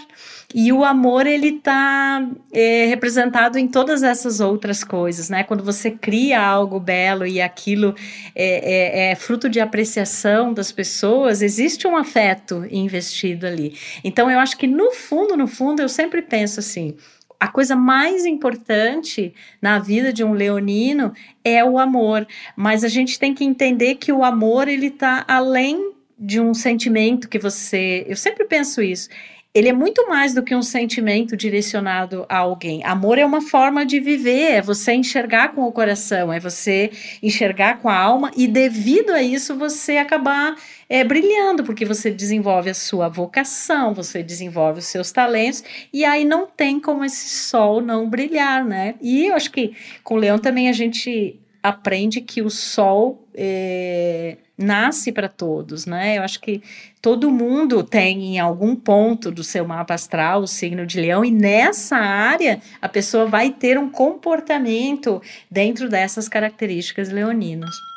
E 0.54 0.74
o 0.74 0.84
amor 0.84 1.26
ele 1.28 1.48
está 1.48 2.28
é, 2.52 2.86
representado 2.88 3.58
em 3.58 3.68
todas 3.68 4.04
essas 4.04 4.42
outras 4.42 4.84
coisas, 4.84 5.30
né? 5.30 5.44
Quando 5.44 5.64
você 5.64 5.92
cria 5.92 6.42
algo 6.42 6.78
belo 6.78 7.26
e 7.26 7.40
aquilo 7.40 7.96
é, 8.36 9.08
é, 9.08 9.12
é 9.12 9.16
fruto 9.16 9.48
de 9.48 9.62
apreciação 9.62 10.54
das 10.54 10.72
pessoas, 10.72 11.42
existe 11.42 11.88
um 11.88 11.96
afeto 11.96 12.66
investido 12.70 13.48
ali. 13.48 13.78
Então 14.04 14.30
eu 14.30 14.40
acho 14.40 14.58
que 14.58 14.68
no 14.68 14.92
fundo, 14.92 15.38
no 15.38 15.48
fundo, 15.48 15.82
eu 15.82 15.88
sempre 15.88 16.22
penso 16.22 16.60
assim: 16.60 16.98
a 17.42 17.48
coisa 17.48 17.76
mais 17.76 18.24
importante 18.24 19.34
na 19.60 19.80
vida 19.80 20.14
de 20.14 20.24
um 20.24 20.32
leonino 20.32 21.12
é 21.44 21.66
o 21.66 21.80
amor, 21.80 22.28
mas 22.56 22.84
a 22.84 22.88
gente 22.88 23.18
tem 23.18 23.34
que 23.34 23.44
entender 23.44 23.96
que 23.96 24.12
o 24.12 24.24
amor 24.24 24.68
ele 24.68 24.88
está 24.88 25.26
além 25.28 25.92
de 26.20 26.40
um 26.40 26.54
sentimento 26.54 27.28
que 27.28 27.40
você, 27.40 28.06
eu 28.08 28.16
sempre 28.16 28.46
penso 28.46 28.80
isso 28.80 29.10
ele 29.54 29.68
é 29.68 29.74
muito 29.74 30.08
mais 30.08 30.34
do 30.34 30.44
que 30.44 30.56
um 30.56 30.62
sentimento 30.62 31.36
direcionado 31.36 32.26
a 32.30 32.38
alguém. 32.38 32.82
Amor 32.86 33.18
é 33.18 33.26
uma 33.26 33.42
forma 33.42 33.86
de 33.86 34.00
viver, 34.00 34.54
é 34.54 34.62
você 34.62 34.94
enxergar 34.94 35.50
com 35.54 35.64
o 35.64 35.72
coração, 35.72 36.32
é 36.32 36.40
você 36.40 36.90
enxergar 37.22 37.80
com 37.82 37.90
a 37.90 37.98
alma 37.98 38.32
e, 38.36 38.48
devido 38.48 39.12
a 39.12 39.22
isso, 39.22 39.56
você 39.56 39.98
acabar 39.98 40.56
é, 40.88 41.04
brilhando, 41.04 41.64
porque 41.66 41.84
você 41.84 42.10
desenvolve 42.10 42.70
a 42.70 42.74
sua 42.74 43.10
vocação, 43.10 43.94
você 43.94 44.24
desenvolve 44.24 44.80
os 44.80 44.86
seus 44.86 45.12
talentos, 45.12 45.64
e 45.92 46.06
aí 46.06 46.24
não 46.24 46.48
tem 46.48 46.80
como 46.80 47.04
esse 47.04 47.28
sol 47.28 47.82
não 47.82 48.10
brilhar, 48.10 48.64
né? 48.64 48.96
E 49.02 49.28
eu 49.28 49.36
acho 49.36 49.52
que 49.52 49.76
com 50.04 50.16
o 50.16 50.18
leão 50.18 50.40
também 50.40 50.70
a 50.70 50.74
gente 50.74 51.40
aprende 51.62 52.22
que 52.22 52.42
o 52.42 52.50
sol. 52.50 53.28
É, 53.36 54.38
nasce 54.62 55.12
para 55.12 55.28
todos, 55.28 55.86
né? 55.86 56.18
Eu 56.18 56.24
acho 56.24 56.40
que 56.40 56.62
todo 57.02 57.32
mundo 57.32 57.84
tem 57.84 58.36
em 58.36 58.40
algum 58.40 58.76
ponto 58.76 59.32
do 59.32 59.44
seu 59.44 59.68
mapa 59.68 59.94
astral 59.94 60.42
o 60.42 60.48
signo 60.48 60.86
de 60.86 61.00
leão, 61.00 61.26
e 61.26 61.32
nessa 61.32 61.98
área 61.98 62.62
a 62.82 62.88
pessoa 62.88 63.26
vai 63.26 63.52
ter 63.52 63.78
um 63.78 63.90
comportamento 63.90 65.22
dentro 65.50 65.90
dessas 65.90 66.30
características 66.30 67.10
leoninas. 67.10 67.91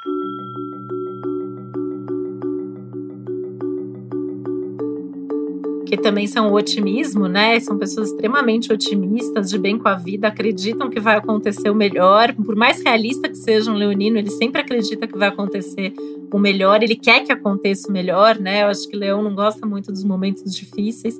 Que 5.96 6.02
também 6.02 6.26
são 6.26 6.50
o 6.50 6.54
otimismo, 6.54 7.28
né? 7.28 7.58
São 7.60 7.78
pessoas 7.78 8.10
extremamente 8.10 8.72
otimistas, 8.72 9.50
de 9.50 9.58
bem 9.58 9.78
com 9.78 9.88
a 9.88 9.94
vida, 9.94 10.28
acreditam 10.28 10.90
que 10.90 11.00
vai 11.00 11.16
acontecer 11.16 11.70
o 11.70 11.74
melhor. 11.74 12.32
Por 12.34 12.56
mais 12.56 12.82
realista 12.82 13.28
que 13.28 13.36
seja 13.36 13.70
um 13.70 13.74
leonino, 13.74 14.18
ele 14.18 14.30
sempre 14.30 14.60
acredita 14.60 15.06
que 15.06 15.16
vai 15.16 15.28
acontecer 15.28 15.92
o 16.32 16.38
melhor, 16.38 16.82
ele 16.82 16.96
quer 16.96 17.22
que 17.24 17.30
aconteça 17.30 17.88
o 17.88 17.92
melhor, 17.92 18.38
né? 18.38 18.62
Eu 18.62 18.68
acho 18.68 18.88
que 18.88 18.96
Leão 18.96 19.22
não 19.22 19.34
gosta 19.34 19.66
muito 19.66 19.92
dos 19.92 20.04
momentos 20.04 20.54
difíceis. 20.54 21.16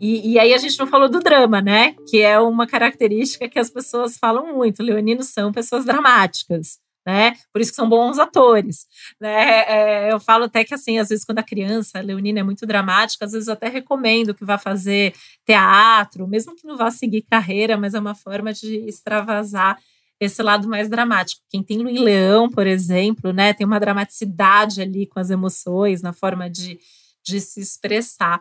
E, 0.00 0.32
e, 0.32 0.38
aí 0.38 0.52
a 0.52 0.58
gente 0.58 0.78
não 0.78 0.86
falou 0.86 1.08
do 1.08 1.20
drama, 1.20 1.62
né? 1.62 1.94
Que 2.08 2.20
é 2.20 2.38
uma 2.38 2.66
característica 2.66 3.48
que 3.48 3.58
as 3.58 3.70
pessoas 3.70 4.16
falam 4.18 4.54
muito. 4.54 4.82
Leoninos 4.82 5.28
são 5.28 5.52
pessoas 5.52 5.84
dramáticas 5.84 6.83
né? 7.06 7.34
Por 7.52 7.60
isso 7.60 7.70
que 7.70 7.76
são 7.76 7.88
bons 7.88 8.18
atores, 8.18 8.86
né? 9.20 9.62
É, 10.08 10.12
eu 10.12 10.18
falo 10.18 10.44
até 10.44 10.64
que 10.64 10.74
assim, 10.74 10.98
às 10.98 11.08
vezes 11.08 11.24
quando 11.24 11.38
a 11.38 11.42
criança, 11.42 11.98
a 11.98 12.02
Leonina 12.02 12.40
é 12.40 12.42
muito 12.42 12.66
dramática, 12.66 13.24
às 13.24 13.32
vezes 13.32 13.48
até 13.48 13.68
recomendo 13.68 14.34
que 14.34 14.44
vá 14.44 14.56
fazer 14.58 15.14
teatro, 15.44 16.26
mesmo 16.26 16.54
que 16.56 16.66
não 16.66 16.76
vá 16.76 16.90
seguir 16.90 17.22
carreira, 17.22 17.76
mas 17.76 17.94
é 17.94 18.00
uma 18.00 18.14
forma 18.14 18.52
de 18.52 18.76
extravasar 18.88 19.78
esse 20.20 20.42
lado 20.42 20.68
mais 20.68 20.88
dramático. 20.88 21.42
Quem 21.50 21.62
tem 21.62 21.80
em 21.80 21.98
Leão, 21.98 22.48
por 22.48 22.66
exemplo, 22.66 23.32
né, 23.32 23.52
tem 23.52 23.66
uma 23.66 23.80
dramaticidade 23.80 24.80
ali 24.80 25.06
com 25.06 25.20
as 25.20 25.30
emoções, 25.30 26.02
na 26.02 26.12
forma 26.12 26.48
de, 26.48 26.78
de 27.24 27.40
se 27.40 27.60
expressar. 27.60 28.40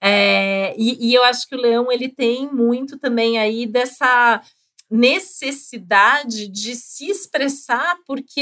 É, 0.00 0.74
e, 0.78 1.08
e 1.08 1.14
eu 1.14 1.24
acho 1.24 1.48
que 1.48 1.56
o 1.56 1.60
Leão 1.60 1.90
ele 1.90 2.08
tem 2.08 2.52
muito 2.52 2.98
também 2.98 3.38
aí 3.38 3.66
dessa 3.66 4.42
necessidade 4.90 6.48
de 6.48 6.76
se 6.76 7.10
expressar, 7.10 7.96
porque 8.06 8.40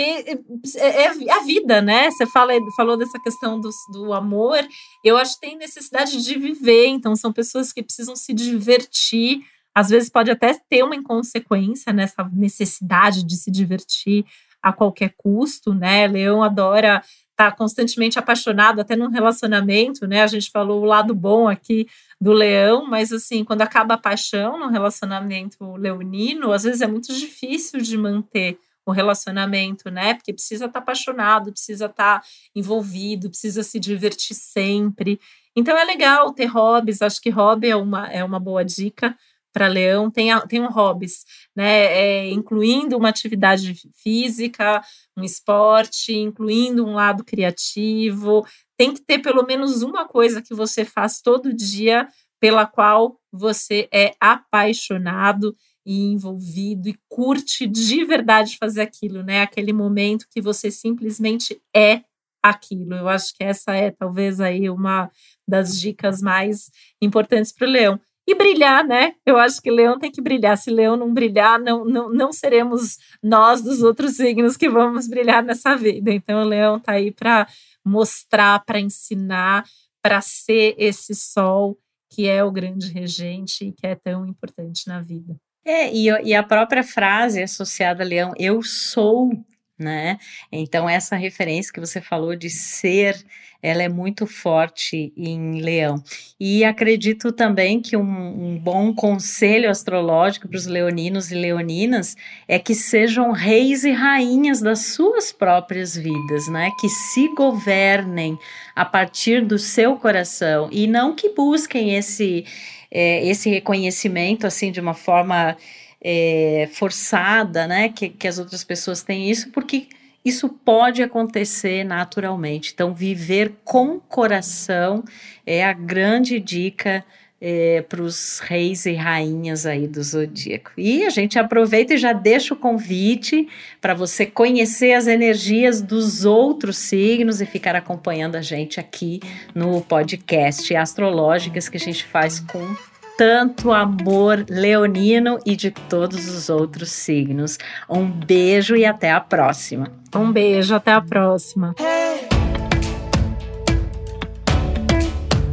é, 0.77 1.05
é, 1.05 1.33
a 1.33 1.41
vida, 1.41 1.81
né? 1.81 2.11
Você 2.11 2.27
fala, 2.27 2.53
falou 2.77 2.97
dessa 2.97 3.19
questão 3.19 3.59
do, 3.59 3.71
do 3.93 4.13
amor, 4.13 4.59
eu 5.03 5.17
acho 5.17 5.35
que 5.35 5.47
tem 5.47 5.57
necessidade 5.57 6.23
de 6.23 6.39
viver, 6.39 6.87
então 6.87 7.17
são 7.17 7.33
pessoas 7.33 7.73
que 7.73 7.83
precisam 7.83 8.15
se 8.15 8.35
divertir. 8.35 9.41
Às 9.75 9.89
vezes 9.89 10.11
pode 10.11 10.31
até 10.31 10.55
ter 10.69 10.85
uma 10.85 10.95
inconsequência 10.95 11.93
nessa 11.93 12.23
necessidade 12.33 13.25
de 13.25 13.37
se 13.37 13.51
divertir 13.51 14.25
a 14.63 14.73
qualquer 14.73 15.15
custo, 15.17 15.75
né? 15.75 16.07
Leão 16.07 16.43
adora 16.43 17.03
tá 17.37 17.51
constantemente 17.51 18.19
apaixonado, 18.19 18.81
até 18.81 18.95
num 18.95 19.09
relacionamento, 19.09 20.07
né? 20.07 20.23
A 20.23 20.27
gente 20.27 20.51
falou 20.51 20.83
o 20.83 20.85
lado 20.85 21.15
bom 21.15 21.49
aqui 21.49 21.87
do 22.21 22.33
leão, 22.33 22.87
mas 22.89 23.13
assim, 23.13 23.45
quando 23.45 23.63
acaba 23.63 23.95
a 23.95 23.99
paixão 23.99 24.59
no 24.59 24.69
relacionamento 24.69 25.75
leonino, 25.77 26.53
às 26.53 26.63
vezes 26.63 26.81
é 26.81 26.87
muito 26.87 27.13
difícil 27.13 27.81
de 27.81 27.97
manter 27.99 28.59
o 28.87 28.93
relacionamento, 28.93 29.91
né? 29.91 30.15
Porque 30.15 30.33
precisa 30.33 30.67
estar 30.67 30.79
tá 30.79 30.83
apaixonado, 30.83 31.51
precisa 31.51 31.87
estar 31.87 32.21
tá 32.21 32.27
envolvido, 32.55 33.31
precisa 33.31 33.63
se 33.63 33.81
divertir 33.81 34.37
sempre. 34.37 35.19
Então 35.57 35.77
é 35.77 35.85
legal 35.85 36.33
ter 36.33 36.47
hobbies, 36.47 37.03
acho 37.03 37.21
que 37.21 37.31
hobby 37.31 37.69
é 37.69 37.77
uma, 37.77 38.07
é 38.09 38.23
uma 38.23 38.39
boa 38.39 38.65
dica 38.65 39.17
para 39.55 39.69
leão. 39.69 40.11
Tem, 40.11 40.35
um 40.35 40.69
hobbies, 40.69 41.25
né? 41.57 41.85
É, 41.85 42.31
incluindo 42.31 42.99
uma 42.99 43.09
atividade 43.09 43.75
física, 43.95 44.83
um 45.17 45.23
esporte, 45.23 46.13
incluindo 46.13 46.85
um 46.85 46.95
lado 46.95 47.25
criativo, 47.25 48.45
tem 48.77 48.93
que 48.93 49.01
ter 49.01 49.21
pelo 49.21 49.47
menos 49.47 49.81
uma 49.83 50.07
coisa 50.07 50.43
que 50.43 50.53
você 50.53 50.85
faz 50.85 51.23
todo 51.23 51.55
dia 51.55 52.09
pela 52.41 52.67
qual 52.67 53.19
você 53.33 53.89
é 53.93 54.13
apaixonado 54.21 55.57
e 55.87 56.01
envolvido 56.13 56.89
e 56.89 56.99
curte 57.09 57.67
de 57.67 58.05
verdade 58.05 58.59
fazer 58.59 58.83
aquilo, 58.83 59.23
né? 59.23 59.43
Aquele 59.43 59.73
momento 59.73 60.27
que 60.31 60.41
você 60.41 60.71
simplesmente 60.71 61.61
é 61.75 62.03
aquilo. 62.43 62.95
Eu 62.95 63.09
acho 63.09 63.35
que 63.35 63.45
essa 63.45 63.75
é 63.75 63.91
talvez 63.91 64.41
aí 64.41 64.69
uma 64.69 65.11
das 65.47 65.79
dicas 65.81 66.21
mais 66.21 66.71
importantes 67.01 67.53
para 67.53 67.69
o 67.69 67.71
leão. 67.71 68.01
E 68.27 68.35
brilhar, 68.35 68.85
né? 68.85 69.15
Eu 69.27 69.37
acho 69.37 69.61
que 69.61 69.71
leão 69.71 69.99
tem 69.99 70.11
que 70.11 70.23
brilhar. 70.23 70.57
Se 70.57 70.71
leão 70.71 70.97
não 70.97 71.13
brilhar, 71.13 71.59
não, 71.59 71.85
não, 71.85 72.09
não 72.11 72.33
seremos 72.33 72.99
nós 73.23 73.61
dos 73.61 73.83
outros 73.83 74.17
signos 74.17 74.57
que 74.57 74.69
vamos 74.69 75.07
brilhar 75.07 75.43
nessa 75.43 75.77
vida. 75.77 76.11
Então, 76.11 76.43
o 76.43 76.49
leão 76.49 76.81
tá 76.81 76.93
aí 76.93 77.11
para 77.11 77.47
mostrar, 77.85 78.65
para 78.65 78.81
ensinar, 78.81 79.65
para 80.03 80.21
ser 80.23 80.75
esse 80.79 81.15
sol 81.15 81.79
que 82.11 82.29
é 82.29 82.45
o 82.45 82.51
grande 82.51 82.93
regente 82.93 83.67
e 83.67 83.73
que 83.73 83.87
é 83.87 83.95
tão 83.95 84.25
importante 84.27 84.87
na 84.87 85.01
vida. 85.01 85.37
É, 85.65 85.93
e, 85.93 86.07
e 86.07 86.35
a 86.35 86.43
própria 86.43 86.85
frase 86.85 87.43
associada 87.43 88.05
a 88.05 88.07
leão, 88.07 88.33
eu 88.39 88.63
sou, 88.63 89.31
né? 89.79 90.19
Então, 90.51 90.89
essa 90.89 91.17
referência 91.17 91.73
que 91.73 91.81
você 91.81 92.01
falou 92.01 92.37
de 92.37 92.51
ser 92.51 93.25
ela 93.65 93.83
é 93.83 93.89
muito 93.89 94.27
forte 94.27 95.11
em 95.17 95.63
Leão. 95.63 96.05
E 96.39 96.63
acredito 96.67 97.33
também 97.33 97.81
que 97.81 97.97
um, 97.97 98.03
um 98.03 98.59
bom 98.59 98.95
conselho 98.95 99.71
astrológico 99.71 100.47
para 100.47 100.59
os 100.59 100.67
leoninos 100.67 101.33
e 101.33 101.35
leoninas 101.35 102.15
é 102.47 102.59
que 102.59 102.75
sejam 102.75 103.33
reis 103.33 103.83
e 103.83 103.91
rainhas 103.91 104.61
das 104.61 104.89
suas 104.89 105.33
próprias 105.33 105.97
vidas, 105.97 106.47
né? 106.47 106.73
Que 106.79 106.91
se 106.91 107.27
governem 107.35 108.39
a 108.77 108.85
partir 108.85 109.43
do 109.43 109.59
seu 109.59 109.97
coração 109.97 110.69
e 110.71 110.87
não 110.87 111.15
que 111.15 111.31
busquem 111.31 111.97
esse, 111.97 112.45
é, 112.91 113.27
esse 113.27 113.49
reconhecimento 113.49 114.47
assim 114.47 114.71
de 114.71 114.79
uma 114.79 114.93
forma 114.93 115.57
é, 116.05 116.69
forçada, 116.73 117.67
né? 117.67 117.89
Que, 117.89 118.11
que 118.11 118.29
as 118.29 118.39
outras 118.39 118.63
pessoas 118.63 119.03
têm 119.03 119.31
isso, 119.31 119.51
porque 119.51 119.89
isso 120.23 120.49
pode 120.49 121.03
acontecer 121.03 121.83
naturalmente. 121.85 122.73
Então, 122.75 122.93
viver 122.93 123.55
com 123.65 123.99
coração 123.99 125.03
é 125.47 125.65
a 125.65 125.73
grande 125.73 126.39
dica 126.39 127.05
é, 127.41 127.83
para 127.83 128.01
os 128.01 128.39
reis 128.39 128.87
e 128.87 128.95
rainhas 128.95 129.67
aí 129.67 129.87
do 129.87 130.03
zodíaco. 130.03 130.73
E 130.79 131.05
a 131.05 131.11
gente 131.11 131.39
aproveita 131.39 131.93
e 131.93 131.99
já 131.99 132.15
deixa 132.15 132.55
o 132.55 132.57
convite 132.57 133.49
para 133.83 133.93
você 133.93 134.25
conhecer 134.25 134.95
as 134.95 135.07
energias 135.07 135.83
dos 135.83 136.25
outros 136.25 136.79
signos 136.79 137.43
e 137.43 137.47
ficar 137.47 137.77
acompanhando 137.77 138.37
a 138.37 138.43
gente 138.43 138.81
aqui 138.81 139.21
no 139.55 139.83
podcast 139.83 140.75
Astrológicas 140.75 141.69
que 141.69 141.77
a 141.77 141.81
gente 141.81 142.05
faz 142.05 142.41
com 142.41 142.75
tanto 143.17 143.73
amor 143.73 144.45
leonino 144.49 145.39
e 145.47 145.55
de 145.57 145.71
todos 145.71 146.29
os 146.29 146.49
outros 146.49 146.91
signos. 146.91 147.59
Um 147.89 148.07
beijo 148.07 148.77
e 148.77 148.85
até 148.85 149.13
a 149.13 149.21
próxima. 149.21 149.91
Um 150.15 150.33
beijo, 150.33 150.75
até 150.75 150.93
a 150.93 151.01
próxima. 151.01 151.75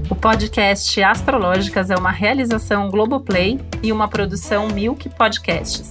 O 0.09 0.15
podcast 0.15 1.01
Astrológicas 1.01 1.89
é 1.89 1.95
uma 1.95 2.11
realização 2.11 2.89
Globoplay 2.89 3.59
e 3.81 3.91
uma 3.91 4.07
produção 4.07 4.67
Milk 4.67 5.09
Podcasts. 5.09 5.89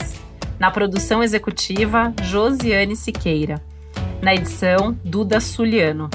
Na 0.59 0.71
produção 0.71 1.23
executiva, 1.23 2.13
Josiane 2.23 2.95
Siqueira. 2.95 3.63
Na 4.21 4.35
edição, 4.35 4.97
Duda 5.05 5.41
Suliano. 5.41 6.11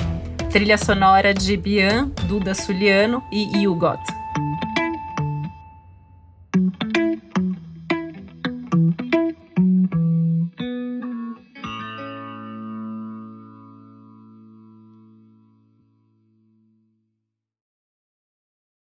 Trilha 0.52 0.78
sonora 0.78 1.34
de 1.34 1.58
Bian, 1.58 2.10
Duda 2.28 2.54
Suliano 2.54 3.24
e 3.32 3.68
Hugot. 3.68 4.25